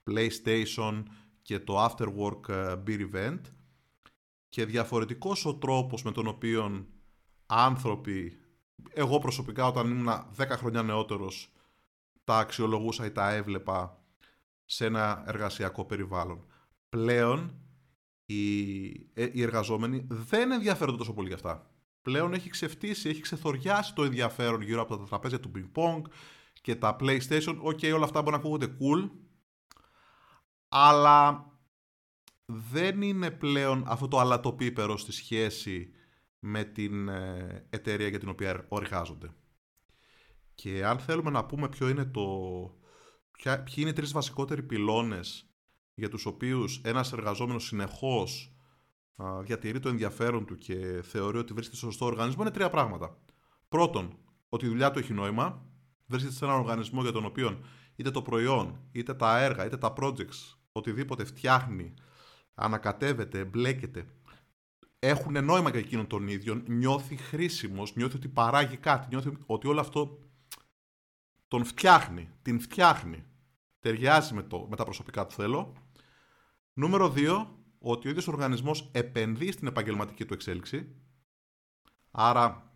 PlayStation 0.10 1.04
και 1.42 1.60
το 1.60 1.86
After 1.86 2.08
Work 2.18 2.50
ε, 2.50 2.76
Beer 2.88 3.10
Event 3.14 3.42
και 4.52 4.66
διαφορετικός 4.66 5.46
ο 5.46 5.56
τρόπος 5.56 6.04
με 6.04 6.12
τον 6.12 6.28
οποίο 6.28 6.86
άνθρωποι, 7.46 8.38
εγώ 8.94 9.20
προσωπικά 9.20 9.66
όταν 9.66 9.90
ήμουν 9.90 10.08
10 10.38 10.48
χρόνια 10.50 10.84
νεότερος 10.84 11.54
τα 12.24 12.38
αξιολογούσα 12.38 13.06
ή 13.06 13.12
τα 13.12 13.32
έβλεπα 13.32 14.04
σε 14.66 14.86
ένα 14.86 15.24
εργασιακό 15.28 15.86
περιβάλλον. 15.86 16.46
Πλέον 16.90 17.54
οι, 18.26 18.90
ε, 19.14 19.30
οι 19.32 19.42
εργαζόμενοι 19.42 20.06
δεν 20.10 20.52
ενδιαφέρονται 20.52 20.98
τόσο 20.98 21.14
πολύ 21.14 21.28
για 21.28 21.36
αυτά. 21.36 21.72
Πλέον 22.02 22.34
έχει 22.34 22.50
ξεφτίσει, 22.50 23.10
έχει 23.10 23.22
ξεθοριάσει 23.22 23.94
το 23.94 24.04
ενδιαφέρον 24.04 24.62
γύρω 24.62 24.82
από 24.82 24.98
τα 24.98 25.04
τραπέζια 25.04 25.40
του 25.40 25.52
ping 25.56 25.72
pong 25.76 26.02
και 26.62 26.76
τα 26.76 26.96
PlayStation. 27.00 27.58
Okay, 27.62 27.92
όλα 27.94 28.04
αυτά 28.04 28.22
μπορεί 28.22 28.32
να 28.32 28.38
ακούγονται 28.38 28.68
cool, 28.80 29.10
αλλά 30.68 31.46
δεν 32.72 33.02
είναι 33.02 33.32
πλέον 33.32 33.84
αυτό 33.88 34.08
το 34.08 34.20
αλατοπίπερο 34.20 34.98
στη 34.98 35.12
σχέση 35.12 35.94
με 36.40 36.64
την 36.64 37.10
ε, 37.10 37.66
εταιρεία 37.70 38.08
για 38.08 38.20
την 38.20 38.30
οποία 38.30 38.66
εργάζονται. 38.70 39.34
Και 40.56 40.86
αν 40.86 41.00
θέλουμε 41.00 41.30
να 41.30 41.46
πούμε 41.46 41.70
ποιο 41.70 41.90
είναι 41.90 42.06
το, 42.06 42.22
ποια, 43.32 43.64
ποιοι 43.64 43.76
είναι 43.78 43.90
οι 43.90 43.94
τρεις 43.94 44.12
βασικότεροι 44.12 44.64
πυλώνες 44.64 45.50
για 45.94 46.10
τους 46.10 46.26
οποίους 46.26 46.82
ένας 46.84 47.14
εργαζόμενος 47.14 47.64
συνεχώς 47.66 48.56
α, 49.16 49.42
διατηρεί 49.42 49.80
το 49.80 49.90
ενδιαφέρον 49.90 50.46
του 50.46 50.58
και 50.58 51.02
θεωρεί 51.04 51.38
ότι 51.38 51.54
βρίσκεται 51.54 51.78
στο 51.78 51.86
σωστό 51.86 52.06
οργανισμό 52.06 52.42
είναι 52.42 52.52
τρία 52.52 52.70
πράγματα. 52.70 53.18
Πρώτον, 53.70 54.18
ότι 54.50 54.66
η 54.66 54.70
δουλειά 54.70 54.92
του 54.92 55.00
έχει 55.00 55.14
νόημα, 55.14 55.66
βρίσκεται 56.06 56.34
σε 56.34 56.46
έναν 56.46 56.58
οργανισμό 56.58 57.02
για 57.02 57.12
τον 57.12 57.26
οποίο 57.26 57.60
είτε 57.96 58.12
το 58.12 58.22
προϊόν, 58.22 58.80
είτε 58.92 59.14
τα 59.14 59.40
έργα, 59.40 59.66
είτε 59.66 59.78
τα 59.78 59.94
projects, 59.98 60.56
οτιδήποτε 60.72 61.26
φτιάχνει, 61.26 61.94
ανακατεύεται, 62.54 63.40
εμπλέκεται, 63.40 64.06
έχουν 65.00 65.46
νόημα 65.46 65.70
για 65.70 65.80
εκείνον 65.80 66.08
τον 66.08 66.28
ίδιο, 66.28 66.64
νιώθει 66.68 67.16
χρήσιμος, 67.16 67.96
νιώθει 67.96 68.16
ότι 68.16 68.28
παράγει 68.28 68.78
κάτι, 68.78 69.08
νιώθει 69.10 69.38
ότι 69.46 69.68
όλο 69.68 69.80
αυτό 69.80 70.20
τον 71.48 71.66
φτιάχνει, 71.66 72.30
την 72.42 72.60
φτιάχνει. 72.60 73.26
Ταιριάζει 73.80 74.34
με, 74.34 74.44
το, 74.44 74.68
με 74.70 74.76
τα 74.76 74.84
προσωπικά 74.84 75.26
του 75.26 75.34
θέλω. 75.34 75.74
Νούμερο 76.74 77.14
2, 77.16 77.48
ότι 77.80 78.08
ο 78.08 78.10
ίδιος 78.10 78.28
ο 78.28 78.32
οργανισμός 78.32 78.90
επενδύει 78.92 79.52
στην 79.52 79.68
επαγγελματική 79.68 80.26
του 80.26 80.34
εξέλιξη. 80.34 80.96
Άρα 82.12 82.74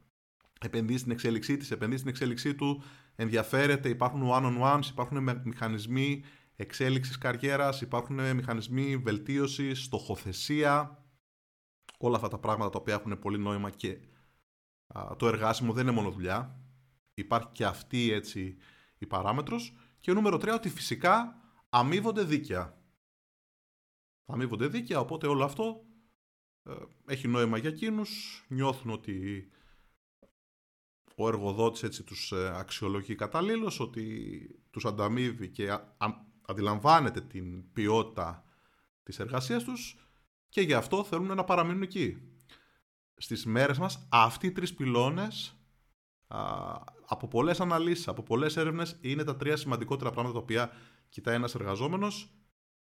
επενδύει 0.61 0.97
στην 0.97 1.11
εξέλιξή 1.11 1.57
της, 1.57 1.71
επενδύει 1.71 1.97
στην 1.97 2.09
εξέλιξή 2.09 2.55
του, 2.55 2.83
ενδιαφέρεται, 3.15 3.89
υπάρχουν 3.89 4.21
one-on-ones, 4.31 4.85
υπάρχουν 4.89 5.41
μηχανισμοί 5.43 6.23
εξέλιξης 6.55 7.17
καριέρας, 7.17 7.81
υπάρχουν 7.81 8.35
μηχανισμοί 8.35 8.97
βελτίωσης, 8.97 9.83
στοχοθεσία, 9.83 11.05
όλα 11.97 12.15
αυτά 12.15 12.27
τα 12.27 12.39
πράγματα 12.39 12.69
τα 12.69 12.79
οποία 12.79 12.93
έχουν 12.93 13.19
πολύ 13.19 13.37
νόημα 13.37 13.69
και 13.69 13.99
το 15.17 15.27
εργάσιμο 15.27 15.73
δεν 15.73 15.83
είναι 15.83 15.95
μόνο 15.95 16.11
δουλειά. 16.11 16.59
Υπάρχει 17.13 17.49
και 17.51 17.65
αυτή 17.65 18.11
έτσι 18.11 18.57
η 18.97 19.05
παράμετρος. 19.05 19.75
Και 19.99 20.13
νούμερο 20.13 20.37
3 20.37 20.53
ότι 20.53 20.69
φυσικά 20.69 21.41
αμείβονται 21.69 22.23
δίκαια. 22.23 22.81
Αμείβονται 24.25 24.67
δίκαια, 24.67 24.99
οπότε 24.99 25.27
όλο 25.27 25.43
αυτό 25.43 25.85
ε, 26.63 26.73
έχει 27.05 27.27
νόημα 27.27 27.57
για 27.57 27.69
εκείνους. 27.69 28.43
Νιώθουν 28.47 28.91
ότι 28.91 29.49
ο 31.15 31.27
εργοδότης 31.27 31.83
έτσι 31.83 32.03
τους 32.03 32.31
ε, 32.31 32.57
αξιολογεί 32.57 33.15
καταλήλως, 33.15 33.79
ότι 33.79 34.65
τους 34.71 34.85
ανταμείβει 34.85 35.49
και 35.49 35.79
αντιλαμβάνεται 36.47 37.21
την 37.21 37.71
ποιότητα 37.73 38.43
της 39.03 39.19
εργασίας 39.19 39.63
τους 39.63 39.97
και 40.49 40.61
γι' 40.61 40.73
αυτό 40.73 41.03
θέλουν 41.03 41.35
να 41.35 41.43
παραμείνουν 41.43 41.81
εκεί. 41.81 42.17
Στις 43.17 43.45
μέρες 43.45 43.77
μας 43.77 44.07
αυτοί 44.09 44.47
οι 44.47 44.51
τρεις 44.51 44.73
πυλώνες 44.73 45.59
από 47.07 47.27
πολλές 47.27 47.59
αναλύσεις, 47.59 48.07
από 48.07 48.23
πολλές 48.23 48.57
έρευνες 48.57 48.97
είναι 49.01 49.23
τα 49.23 49.35
τρία 49.35 49.57
σημαντικότερα 49.57 50.09
πράγματα 50.11 50.33
τα 50.33 50.39
οποία 50.39 50.71
κοιτάει 51.09 51.35
ένας 51.35 51.55
εργαζόμενος 51.55 52.33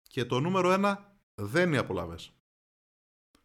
και 0.02 0.24
το 0.24 0.40
νούμερο 0.40 0.72
ένα 0.72 1.16
δεν 1.34 1.66
είναι 1.66 1.76
οι 1.76 1.78
απολαύες. 1.78 2.32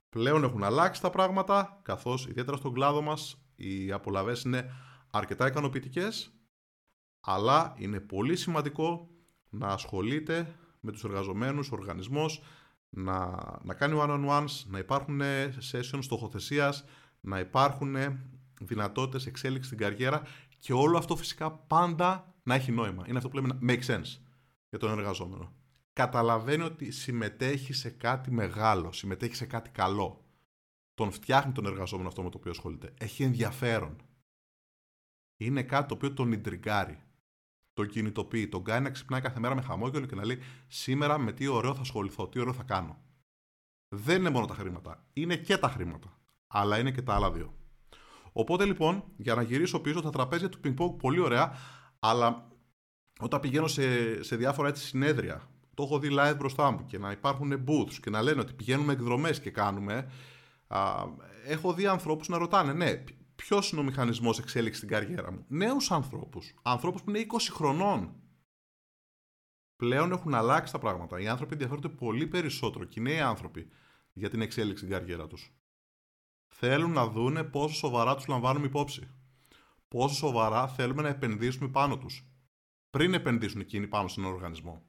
Πλέον 0.10 0.44
έχουν 0.44 0.64
αλλάξει 0.64 1.02
τα 1.02 1.10
πράγματα 1.10 1.80
καθώς 1.84 2.28
ιδιαίτερα 2.28 2.58
στον 2.58 2.74
κλάδο 2.74 3.02
μας 3.02 3.46
οι 3.56 3.92
απολαυές 3.92 4.42
είναι 4.42 4.72
αρκετά 5.12 5.48
ικανοποιητικές, 5.48 6.34
αλλά 7.20 7.76
είναι 7.78 8.00
πολύ 8.00 8.36
σημαντικό 8.36 9.10
να 9.58 9.68
ασχολείται 9.68 10.56
με 10.80 10.92
τους 10.92 11.04
εργαζομένους, 11.04 11.72
ο 11.72 11.76
οργανισμός, 11.76 12.44
να, 12.90 13.30
να 13.64 13.74
κάνει 13.74 14.00
one-on-ones, 14.02 14.64
να 14.68 14.80
υπάρχουν 14.80 15.22
sessions 15.72 16.00
στοχοθεσίας, 16.02 16.86
να 17.20 17.40
υπάρχουν 17.40 17.96
δυνατότητες 18.62 19.26
εξέλιξης 19.26 19.66
στην 19.66 19.78
καριέρα 19.78 20.22
και 20.60 20.74
όλο 20.74 20.98
αυτό 20.98 21.16
φυσικά 21.16 21.52
πάντα 21.52 22.34
να 22.44 22.56
έχει 22.56 22.72
νόημα. 22.72 23.04
Είναι 23.08 23.18
αυτό 23.18 23.30
που 23.30 23.36
λέμε 23.36 23.60
make 23.68 23.86
sense 23.86 24.20
για 24.70 24.80
τον 24.80 24.98
εργαζόμενο. 24.98 25.54
Καταλαβαίνει 25.94 26.64
ότι 26.64 26.92
συμμετέχει 26.92 27.74
σε 27.74 27.90
κάτι 27.90 28.32
μεγάλο, 28.32 28.92
συμμετέχει 28.92 29.36
σε 29.36 29.46
κάτι 29.46 29.70
καλό. 29.70 30.26
Τον 30.94 31.12
φτιάχνει 31.12 31.52
τον 31.52 31.66
εργαζόμενο 31.66 32.08
αυτό 32.08 32.24
με 32.24 32.30
το 32.30 32.38
οποίο 32.38 32.52
ασχολείται. 32.52 32.94
Έχει 32.98 33.24
ενδιαφέρον. 33.24 33.96
Είναι 35.38 35.64
κάτι 35.64 35.88
το 35.88 35.94
οποίο 35.94 36.14
τον 36.14 36.32
ιντριγκάρει 36.32 37.00
τον 37.76 37.88
κινητοποιεί, 37.88 38.48
τον 38.48 38.64
κάνει 38.64 38.84
να 38.84 38.90
ξυπνάει 38.90 39.22
κάθε 39.22 39.40
μέρα 39.40 39.56
με 39.56 39.62
χαμόγελο 39.62 40.06
και 40.06 40.16
να 40.16 40.26
λέει 40.26 40.40
σήμερα 40.68 41.18
με 41.18 41.32
τι 41.32 41.48
ωραίο 41.48 41.74
θα 41.76 41.82
ασχοληθώ, 41.82 42.28
τι 42.28 42.40
ωραίο 42.40 42.54
θα 42.54 42.64
κάνω. 42.64 42.98
Δεν 43.96 44.20
είναι 44.20 44.30
μόνο 44.30 44.46
τα 44.46 44.54
χρήματα. 44.54 45.06
Είναι 45.14 45.36
και 45.36 45.58
τα 45.58 45.68
χρήματα. 45.68 46.20
Αλλά 46.48 46.80
είναι 46.80 46.92
και 46.92 47.02
τα 47.02 47.16
άλλα 47.16 47.32
δύο. 47.32 47.54
Οπότε 48.32 48.66
λοιπόν, 48.66 49.04
για 49.18 49.36
να 49.36 49.42
γυρίσω 49.42 49.80
πίσω, 49.80 50.02
τα 50.02 50.10
τραπέζια 50.10 50.50
του 50.50 50.60
ping-pong 50.64 50.98
πολύ 50.98 51.20
ωραία, 51.20 51.58
αλλά 52.00 52.48
όταν 53.20 53.40
πηγαίνω 53.40 53.68
σε, 53.68 54.24
σε 54.24 54.36
διάφορα 54.36 54.68
έτσι 54.68 54.86
συνέδρια 54.86 55.50
το 55.76 55.84
έχω 55.84 56.00
δει 56.00 56.10
live 56.12 56.36
μπροστά 56.38 56.72
μου 56.72 56.86
και 56.86 56.98
να 56.98 57.12
υπάρχουν 57.12 57.64
booths 57.68 57.94
και 58.02 58.10
να 58.10 58.22
λένε 58.22 58.40
ότι 58.40 58.54
πηγαίνουμε 58.54 58.94
εκδρομές 58.94 59.40
και 59.40 59.50
κάνουμε, 59.50 60.12
α, 60.68 60.80
έχω 61.48 61.74
δει 61.74 61.88
ανθρώπους 61.88 62.28
να 62.28 62.38
ρωτάνε, 62.38 62.74
ναι, 62.74 63.04
ποιος 63.36 63.72
είναι 63.72 63.82
ο 63.82 63.84
μηχανισμός 63.84 64.40
εξέλιξης 64.40 64.78
στην 64.78 64.90
καριέρα 64.90 65.32
μου; 65.32 65.46
Νέους 65.48 65.92
ανθρώπους, 65.92 66.54
ανθρώπους 66.62 67.04
που 67.04 67.10
είναι 67.10 67.20
20 67.20 67.52
χρονών. 67.52 68.16
Πλέον 69.76 70.12
έχουν 70.12 70.34
αλλάξει 70.34 70.72
τα 70.72 70.80
πράγματα. 70.80 71.20
Οι 71.20 71.28
άνθρωποι 71.28 71.54
ενδιαφέρονται 71.54 71.90
πολύ 71.90 72.28
περισσότερο 72.28 72.86
και 72.86 73.00
οι 73.00 73.04
νέοι 73.04 73.20
άνθρωποι 73.20 73.70
για 74.14 74.30
την 74.30 74.42
εξέλιξη 74.42 74.86
στην 74.86 74.98
καριέρα 74.98 75.28
τους. 75.28 75.56
Θέλουν 76.48 76.92
να 76.92 77.08
δούνε 77.08 77.44
πόσο 77.44 77.76
σοβαρά 77.76 78.16
τους 78.16 78.28
λαμβάνουμε 78.28 78.66
υπόψη. 78.66 79.10
Πόσο 79.88 80.16
σοβαρά 80.16 80.68
θέλουμε 80.68 81.02
να 81.02 81.08
επενδύσουμε 81.08 81.70
πάνω 81.70 81.98
τους. 81.98 82.30
Πριν 82.90 83.14
επενδύσουν 83.14 83.62
εκείνοι 83.62 83.88
πάνω 83.88 84.08
στον 84.08 84.26
οργανισμό. 84.26 84.84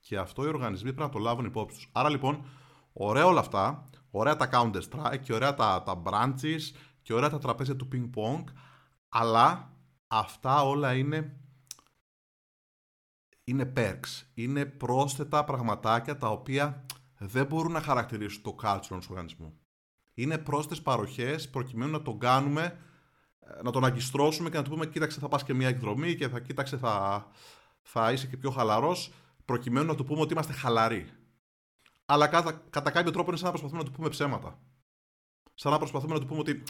Και 0.00 0.18
αυτό 0.18 0.44
οι 0.44 0.48
οργανισμοί 0.48 0.92
πρέπει 0.92 1.06
να 1.06 1.08
το 1.08 1.18
λάβουν 1.18 1.44
υπόψη 1.44 1.76
τους. 1.76 1.88
Άρα 1.92 2.08
λοιπόν, 2.08 2.44
ωραία 2.92 3.26
όλα 3.26 3.40
αυτά, 3.40 3.90
ωραία 4.10 4.36
τα 4.36 4.48
Counter 4.52 4.82
Strike 4.90 5.20
και 5.22 5.34
ωραία 5.34 5.54
τα, 5.54 5.82
τα 5.82 6.02
branches 6.04 6.60
και 7.06 7.14
ωραία 7.14 7.30
τα 7.30 7.38
τραπέζια 7.38 7.76
του 7.76 7.88
ping 7.92 8.10
pong, 8.14 8.44
αλλά 9.08 9.72
αυτά 10.06 10.62
όλα 10.62 10.94
είναι 10.94 11.40
είναι 13.44 13.72
perks, 13.76 14.24
είναι 14.34 14.64
πρόσθετα 14.64 15.44
πραγματάκια 15.44 16.16
τα 16.16 16.28
οποία 16.28 16.86
δεν 17.18 17.46
μπορούν 17.46 17.72
να 17.72 17.80
χαρακτηρίσουν 17.80 18.42
το 18.42 18.56
culture 18.62 18.90
ενός 18.90 19.08
οργανισμού. 19.08 19.58
Είναι 20.14 20.38
πρόσθετες 20.38 20.82
παροχές 20.82 21.50
προκειμένου 21.50 21.90
να 21.90 22.02
τον 22.02 22.18
κάνουμε, 22.18 22.78
ε, 23.40 23.62
να 23.62 23.70
τον 23.70 23.84
αγκιστρώσουμε 23.84 24.50
και 24.50 24.56
να 24.56 24.62
του 24.62 24.70
πούμε 24.70 24.86
κοίταξε 24.86 25.20
θα 25.20 25.28
πας 25.28 25.44
και 25.44 25.54
μια 25.54 25.68
εκδρομή 25.68 26.14
και 26.14 26.28
θα 26.28 26.40
κοίταξε 26.40 26.76
θα, 26.76 27.26
θα 27.82 28.12
είσαι 28.12 28.26
και 28.26 28.36
πιο 28.36 28.50
χαλαρός 28.50 29.12
προκειμένου 29.44 29.86
να 29.86 29.94
του 29.94 30.04
πούμε 30.04 30.20
ότι 30.20 30.32
είμαστε 30.32 30.52
χαλαροί. 30.52 31.10
Αλλά 32.06 32.26
κατά, 32.26 32.52
κατά 32.70 32.90
κάποιο 32.90 33.10
τρόπο 33.10 33.28
είναι 33.28 33.38
σαν 33.38 33.46
να 33.46 33.52
προσπαθούμε 33.52 33.82
να 33.82 33.88
του 33.88 33.96
πούμε 33.96 34.08
ψέματα. 34.08 34.58
Σαν 35.54 35.72
να 35.72 35.78
προσπαθούμε 35.78 36.14
να 36.14 36.20
του 36.20 36.26
πούμε 36.26 36.40
ότι. 36.40 36.62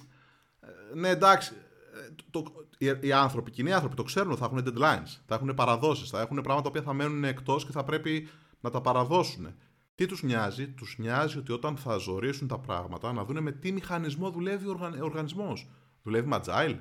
Ε, 0.92 0.94
ναι, 0.94 1.08
εντάξει, 1.08 1.54
ε, 1.94 2.14
το, 2.30 2.44
οι, 2.78 2.86
οι, 3.00 3.12
άνθρωποι, 3.12 3.50
οι 3.50 3.52
κοινοί 3.52 3.72
άνθρωποι 3.72 3.96
το 3.96 4.02
ξέρουν, 4.02 4.36
θα 4.36 4.44
έχουν 4.44 4.64
deadlines, 4.66 5.20
θα 5.26 5.34
έχουν 5.34 5.54
παραδόσεις, 5.54 6.10
θα 6.10 6.20
έχουν 6.20 6.40
πράγματα 6.40 6.70
που 6.70 6.82
θα 6.82 6.92
μένουν 6.92 7.24
εκτός 7.24 7.66
και 7.66 7.72
θα 7.72 7.84
πρέπει 7.84 8.28
να 8.60 8.70
τα 8.70 8.80
παραδώσουν. 8.80 9.54
Τι 9.94 10.06
τους 10.06 10.22
νοιάζει, 10.22 10.68
τους 10.68 10.98
νοιάζει 10.98 11.38
ότι 11.38 11.52
όταν 11.52 11.76
θα 11.76 11.96
ζωρίσουν 11.96 12.48
τα 12.48 12.58
πράγματα 12.58 13.12
να 13.12 13.24
δουν 13.24 13.42
με 13.42 13.52
τι 13.52 13.72
μηχανισμό 13.72 14.30
δουλεύει 14.30 14.66
ο 14.66 14.78
οργανισμός. 15.00 15.68
Δουλεύει 16.02 16.28
με 16.28 16.40
agile, 16.44 16.78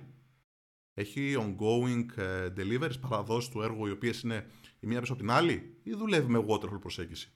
έχει 0.93 1.35
ongoing 1.39 2.17
ε, 2.17 2.47
deliveries, 2.57 2.99
παραδόσεις 3.01 3.49
του 3.49 3.61
έργου 3.61 3.85
οι 3.85 3.91
οποίες 3.91 4.21
είναι 4.21 4.45
η 4.79 4.87
μία 4.87 4.99
πίσω 4.99 5.13
από 5.13 5.21
την 5.21 5.31
άλλη, 5.31 5.79
ή 5.83 5.93
δουλεύει 5.93 6.31
με 6.31 6.45
waterfall 6.47 6.79
προσέγγιση; 6.79 7.33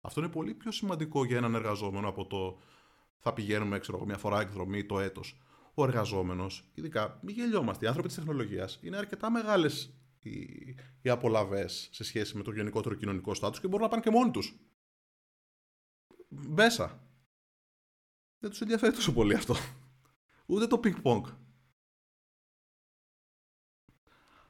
Αυτό 0.00 0.20
είναι 0.20 0.30
πολύ 0.30 0.54
πιο 0.54 0.70
σημαντικό 0.72 1.24
για 1.24 1.36
έναν 1.36 1.54
εργαζόμενο 1.54 2.08
από 2.08 2.26
το 2.26 2.60
θα 3.18 3.32
πηγαίνουμε 3.32 3.78
ξέρω, 3.78 4.04
μια 4.04 4.18
φορά 4.18 4.40
εκδρομή 4.40 4.84
το 4.84 5.00
έτος. 5.00 5.40
Ο 5.80 5.84
εργαζόμενος, 5.84 6.70
ειδικά, 6.74 7.18
μην 7.22 7.34
γελιόμαστε, 7.34 7.84
οι 7.84 7.88
άνθρωποι 7.88 8.08
της 8.08 8.16
τεχνολογίας 8.16 8.78
είναι 8.82 8.96
αρκετά 8.96 9.30
μεγάλες 9.30 9.94
οι, 10.18 10.30
οι 11.02 11.08
απολαυές 11.08 11.88
σε 11.92 12.04
σχέση 12.04 12.36
με 12.36 12.42
το 12.42 12.52
γενικότερο 12.52 12.94
κοινωνικό 12.94 13.34
στάτους 13.34 13.60
και 13.60 13.66
μπορούν 13.66 13.82
να 13.82 13.88
πάνε 13.88 14.02
και 14.02 14.10
μόνοι 14.10 14.30
τους. 14.30 14.58
Μπέσα. 16.28 17.00
Δεν 18.38 18.50
τους 18.50 18.60
ενδιαφέρει 18.60 18.94
τόσο 18.94 19.12
πολύ 19.12 19.34
αυτό. 19.34 19.54
Ούτε 20.46 20.66
το 20.66 20.80
ping-pong. 20.84 21.22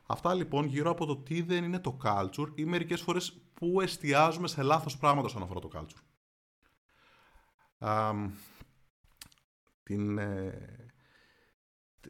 Αυτά 0.07 0.35
λοιπόν 0.35 0.65
γύρω 0.65 0.91
από 0.91 1.07
το 1.07 1.17
τι 1.17 1.43
δεν 1.43 1.65
είναι 1.65 1.81
το 1.81 1.99
culture 2.05 2.53
ή 2.55 2.65
μερικές 2.65 3.01
φορές 3.01 3.33
που 3.55 3.81
εστιάζουμε 3.81 4.49
σε 4.49 4.63
λάθος 4.63 4.97
πράγματα 4.97 5.27
όσον 5.27 5.43
αφορά 5.43 5.61
το 5.61 5.71
culture. 5.75 6.03
την, 9.83 10.19
ε, 10.19 10.90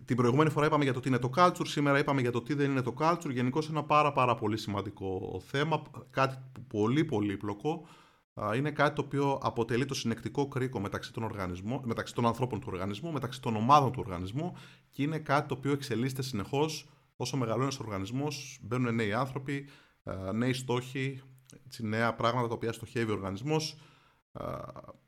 την 0.04 0.16
προηγούμενη 0.16 0.50
φορά 0.50 0.66
είπαμε 0.66 0.84
για 0.84 0.92
το 0.92 1.00
τι 1.00 1.08
είναι 1.08 1.18
το 1.18 1.30
culture, 1.36 1.66
σήμερα 1.66 1.98
είπαμε 1.98 2.20
για 2.20 2.32
το 2.32 2.42
τι 2.42 2.54
δεν 2.54 2.70
είναι 2.70 2.82
το 2.82 2.94
culture. 2.98 3.30
Γενικώς 3.30 3.68
ένα 3.68 3.84
πάρα 3.84 4.12
πάρα 4.12 4.34
πολύ 4.34 4.56
σημαντικό 4.56 5.40
θέμα, 5.46 5.82
κάτι 6.10 6.36
πολύ 6.68 7.04
πολύπλοκο. 7.04 7.86
Είναι 8.56 8.70
κάτι 8.70 8.94
το 8.94 9.02
οποίο 9.02 9.38
αποτελεί 9.42 9.84
το 9.84 9.94
συνεκτικό 9.94 10.48
κρίκο 10.48 10.80
μεταξύ 10.80 11.12
των, 11.12 11.22
οργανισμών, 11.22 11.80
μεταξύ 11.84 12.14
των 12.14 12.26
ανθρώπων 12.26 12.60
του 12.60 12.66
οργανισμού, 12.70 13.12
μεταξύ 13.12 13.40
των 13.40 13.56
ομάδων 13.56 13.92
του 13.92 14.02
οργανισμού 14.04 14.56
και 14.90 15.02
είναι 15.02 15.18
κάτι 15.18 15.48
το 15.48 15.54
οποίο 15.54 15.72
εξελίσσεται 15.72 16.22
συνεχώς 16.22 16.88
όσο 17.16 17.36
μεγαλώνει 17.36 17.74
ο 17.74 17.82
οργανισμός, 17.84 18.58
μπαίνουν 18.62 18.94
νέοι 18.94 19.12
άνθρωποι, 19.12 19.68
ε, 20.02 20.32
νέοι 20.32 20.52
στόχοι, 20.52 21.22
έτσι, 21.66 21.86
νέα 21.86 22.14
πράγματα 22.14 22.48
τα 22.48 22.54
οποία 22.54 22.72
στοχεύει 22.72 23.10
ο 23.10 23.14
οργανισμός, 23.14 23.76
ε, 24.32 24.44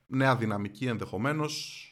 νέα 0.07 0.37
δυναμική 0.37 0.87
ενδεχομένως 0.87 1.87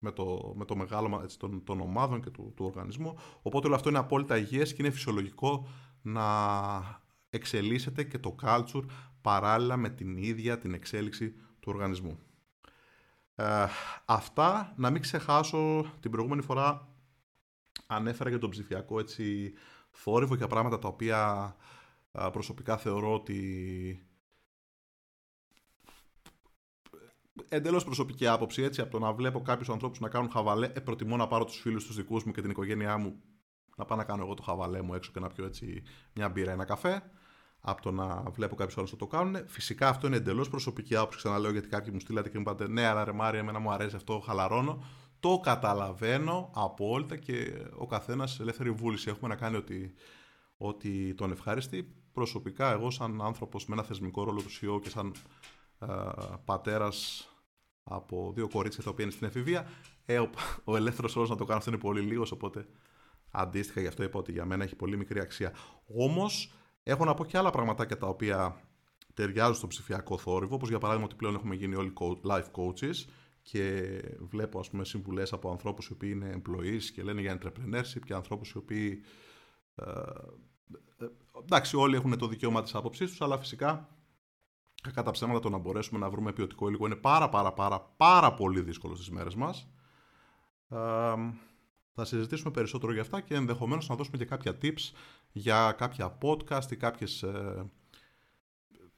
με 0.00 0.12
το, 0.12 0.52
με 0.56 0.64
το 0.64 0.76
μεγάλο 0.76 1.20
έτσι, 1.22 1.38
των, 1.38 1.64
των 1.64 1.80
ομάδων 1.80 2.22
και 2.22 2.30
του, 2.30 2.52
του 2.56 2.64
οργανισμού. 2.64 3.18
Οπότε 3.42 3.66
όλο 3.66 3.76
αυτό 3.76 3.88
είναι 3.88 3.98
απόλυτα 3.98 4.36
υγιές 4.36 4.74
και 4.74 4.82
είναι 4.82 4.90
φυσιολογικό 4.90 5.68
να 6.02 6.22
εξελίσσεται 7.30 8.04
και 8.04 8.18
το 8.18 8.34
culture 8.42 8.84
παράλληλα 9.20 9.76
με 9.76 9.90
την 9.90 10.16
ίδια 10.16 10.58
την 10.58 10.74
εξέλιξη 10.74 11.30
του 11.30 11.72
οργανισμού. 11.74 12.18
Ε, 13.34 13.66
αυτά, 14.04 14.74
να 14.76 14.90
μην 14.90 15.02
ξεχάσω 15.02 15.84
την 16.00 16.10
προηγούμενη 16.10 16.42
φορά 16.42 16.88
ανέφερα 17.86 18.30
για 18.30 18.38
τον 18.38 18.50
ψηφιακό 18.50 18.98
έτσι 18.98 19.52
θόρυβο 19.90 20.34
για 20.34 20.46
πράγματα 20.46 20.78
τα 20.78 20.88
οποία 20.88 21.54
προσωπικά 22.32 22.76
θεωρώ 22.76 23.14
ότι 23.14 24.09
εντελώς 27.48 27.84
προσωπική 27.84 28.26
άποψη 28.26 28.62
έτσι 28.62 28.80
από 28.80 28.90
το 28.90 28.98
να 28.98 29.12
βλέπω 29.12 29.40
κάποιους 29.42 29.68
ανθρώπους 29.68 30.00
να 30.00 30.08
κάνουν 30.08 30.30
χαβαλέ 30.30 30.66
ε, 30.66 30.80
προτιμώ 30.80 31.16
να 31.16 31.26
πάρω 31.26 31.44
τους 31.44 31.60
φίλους 31.60 31.86
τους 31.86 31.96
δικούς 31.96 32.24
μου 32.24 32.32
και 32.32 32.40
την 32.40 32.50
οικογένειά 32.50 32.98
μου 32.98 33.20
να 33.76 33.84
πάω 33.84 33.98
να 33.98 34.04
κάνω 34.04 34.22
εγώ 34.22 34.34
το 34.34 34.42
χαβαλέ 34.42 34.82
μου 34.82 34.94
έξω 34.94 35.10
και 35.12 35.20
να 35.20 35.28
πιω 35.28 35.44
έτσι 35.44 35.82
μια 36.14 36.28
μπύρα, 36.28 36.52
ένα 36.52 36.64
καφέ 36.64 37.02
από 37.60 37.82
το 37.82 37.90
να 37.90 38.22
βλέπω 38.30 38.54
κάποιους 38.54 38.78
άλλους 38.78 38.92
να 38.92 38.98
το 38.98 39.06
κάνουν. 39.06 39.36
Φυσικά 39.46 39.88
αυτό 39.88 40.06
είναι 40.06 40.16
εντελώς 40.16 40.48
προσωπική 40.48 40.96
άποψη. 40.96 41.18
Ξαναλέω 41.18 41.50
γιατί 41.50 41.68
κάποιοι 41.68 41.90
μου 41.92 42.00
στείλατε 42.00 42.28
και 42.28 42.36
μου 42.36 42.40
είπατε 42.40 42.68
Ναι, 42.68 42.86
αλλά 42.86 43.04
ρε 43.04 43.12
Μάρια, 43.12 43.40
εμένα 43.40 43.58
μου 43.58 43.72
αρέσει 43.72 43.96
αυτό, 43.96 44.20
χαλαρώνω. 44.20 44.84
Το 45.20 45.40
καταλαβαίνω 45.42 46.50
απόλυτα 46.54 47.16
και 47.16 47.52
ο 47.76 47.86
καθένας 47.86 48.40
ελεύθερη 48.40 48.70
βούληση 48.70 49.08
έχουμε 49.08 49.28
να 49.28 49.36
κάνει 49.36 49.56
ότι, 49.56 49.94
ότι 50.56 51.14
τον 51.14 51.30
ευχαριστεί. 51.30 51.94
Προσωπικά, 52.12 52.70
εγώ, 52.70 52.90
σαν 52.90 53.22
άνθρωπος 53.22 53.66
με 53.66 53.74
ένα 53.74 53.82
θεσμικό 53.82 54.24
ρόλο 54.24 54.42
του 54.42 54.50
CEO 54.50 54.80
και 54.82 54.88
σαν 54.88 55.14
ε, 55.78 55.86
πατέρας 56.44 57.28
από 57.90 58.32
δύο 58.34 58.48
κορίτσια 58.48 58.82
τα 58.82 58.90
οποία 58.90 59.04
είναι 59.04 59.12
στην 59.12 59.26
εφηβεία, 59.26 59.70
ε, 60.04 60.18
ο, 60.18 60.30
ο 60.64 60.76
ελεύθερος 60.76 61.16
όρος 61.16 61.28
να 61.28 61.36
το 61.36 61.44
κάνω 61.44 61.58
αυτό 61.58 61.70
είναι 61.70 61.80
πολύ 61.80 62.00
λίγος. 62.00 62.32
Οπότε 62.32 62.66
αντίστοιχα 63.30 63.80
γι' 63.80 63.86
αυτό 63.86 64.02
είπα 64.02 64.18
ότι 64.18 64.32
για 64.32 64.44
μένα 64.44 64.64
έχει 64.64 64.76
πολύ 64.76 64.96
μικρή 64.96 65.20
αξία. 65.20 65.52
Όμως, 65.86 66.52
έχω 66.82 67.04
να 67.04 67.14
πω 67.14 67.24
και 67.24 67.38
άλλα 67.38 67.50
πραγματάκια 67.50 67.98
τα 67.98 68.06
οποία 68.06 68.60
ταιριάζουν 69.14 69.54
στο 69.54 69.66
ψηφιακό 69.66 70.18
θόρυβο, 70.18 70.54
όπως 70.54 70.68
για 70.68 70.78
παράδειγμα 70.78 71.06
ότι 71.06 71.16
πλέον 71.16 71.34
έχουμε 71.34 71.54
γίνει 71.54 71.74
όλοι 71.74 71.92
life 72.26 72.50
coaches 72.52 73.04
και 73.42 73.88
βλέπω 74.18 74.58
ας 74.58 74.70
πούμε 74.70 74.84
συμβουλές 74.84 75.32
από 75.32 75.50
ανθρώπους 75.50 75.86
οι 75.86 75.92
οποίοι 75.92 76.10
είναι 76.14 76.42
employees 76.42 76.82
και 76.94 77.02
λένε 77.02 77.20
για 77.20 77.38
entrepreneurship 77.38 78.00
και 78.04 78.14
ανθρώπους 78.14 78.50
οι 78.50 78.58
οποίοι 78.58 79.02
ε, 79.74 79.90
ε, 80.98 81.06
εντάξει 81.42 81.76
όλοι 81.76 81.96
έχουν 81.96 82.18
το 82.18 82.26
δικαίωμα 82.26 82.62
της 82.62 82.74
άποψής 82.74 83.10
τους 83.10 83.20
αλλά 83.20 83.38
φυσικά 83.38 83.88
κατά 84.92 85.10
ψέματα 85.10 85.40
το 85.40 85.50
να 85.50 85.58
μπορέσουμε 85.58 85.98
να 85.98 86.10
βρούμε 86.10 86.32
ποιοτικό 86.32 86.68
υλικό 86.68 86.86
είναι 86.86 86.96
πάρα 86.96 87.28
πάρα 87.28 87.52
πάρα 87.52 87.80
πάρα 87.96 88.34
πολύ 88.34 88.60
δύσκολο 88.60 88.94
στις 88.94 89.10
μέρες 89.10 89.34
μας. 89.34 89.68
Ε, 90.68 91.14
θα 91.94 92.04
συζητήσουμε 92.04 92.50
περισσότερο 92.50 92.92
για 92.92 93.02
αυτά 93.02 93.20
και 93.20 93.34
ενδεχομένως 93.34 93.88
να 93.88 93.94
δώσουμε 93.94 94.16
και 94.16 94.24
κάποια 94.24 94.58
tips 94.62 94.92
για 95.32 95.72
κάποια 95.78 96.18
podcast 96.22 96.70
ή 96.70 96.76
κάποιες 96.76 97.22
ε, 97.22 97.70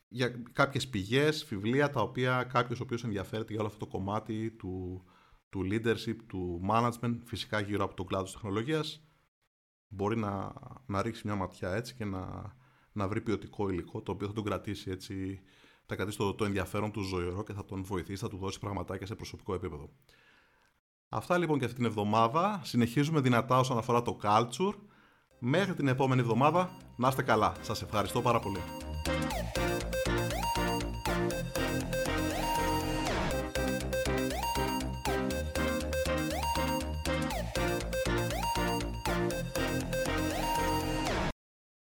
για 0.08 0.28
κάποιες 0.52 0.88
πηγές, 0.88 1.44
βιβλία, 1.44 1.90
τα 1.90 2.00
οποία 2.00 2.44
κάποιος 2.44 2.80
ο 2.80 2.82
οποίος 2.82 3.04
ενδιαφέρεται 3.04 3.52
για 3.52 3.60
όλο 3.60 3.68
αυτό 3.68 3.84
το 3.84 3.90
κομμάτι 3.90 4.50
του, 4.50 5.04
του 5.48 5.68
leadership, 5.70 6.16
του 6.26 6.60
management, 6.70 7.18
φυσικά 7.24 7.60
γύρω 7.60 7.84
από 7.84 7.94
τον 7.94 8.06
κλάδο 8.06 8.24
της 8.24 8.32
τεχνολογίας, 8.32 9.04
μπορεί 9.88 10.16
να, 10.16 10.52
να 10.86 11.02
ρίξει 11.02 11.22
μια 11.24 11.36
ματιά 11.36 11.72
έτσι 11.74 11.94
και 11.94 12.04
να, 12.04 12.54
να 12.92 13.08
βρει 13.08 13.20
ποιοτικό 13.20 13.68
υλικό, 13.68 14.02
το 14.02 14.12
οποίο 14.12 14.26
θα 14.26 14.32
τον 14.32 14.44
κρατήσει 14.44 14.90
έτσι, 14.90 15.40
θα 15.86 15.94
κρατήσει 15.96 16.18
το, 16.18 16.34
το 16.34 16.44
ενδιαφέρον 16.44 16.90
του 16.90 17.00
ζωηρό 17.00 17.42
και 17.42 17.52
θα 17.52 17.64
τον 17.64 17.84
βοηθήσει, 17.84 18.22
θα 18.22 18.28
του 18.28 18.36
δώσει 18.36 18.58
πραγματάκια 18.58 19.06
σε 19.06 19.14
προσωπικό 19.14 19.54
επίπεδο. 19.54 19.88
Αυτά 21.08 21.38
λοιπόν 21.38 21.58
και 21.58 21.64
αυτή 21.64 21.76
την 21.76 21.84
εβδομάδα. 21.84 22.60
Συνεχίζουμε 22.64 23.20
δυνατά 23.20 23.58
όσον 23.58 23.78
αφορά 23.78 24.02
το 24.02 24.18
culture. 24.22 24.74
Μέχρι 25.38 25.74
την 25.74 25.88
επόμενη 25.88 26.20
εβδομάδα, 26.20 26.76
να 26.96 27.08
είστε 27.08 27.22
καλά. 27.22 27.52
Σας 27.60 27.82
ευχαριστώ 27.82 28.20
πάρα 28.20 28.40
πολύ. 28.40 28.60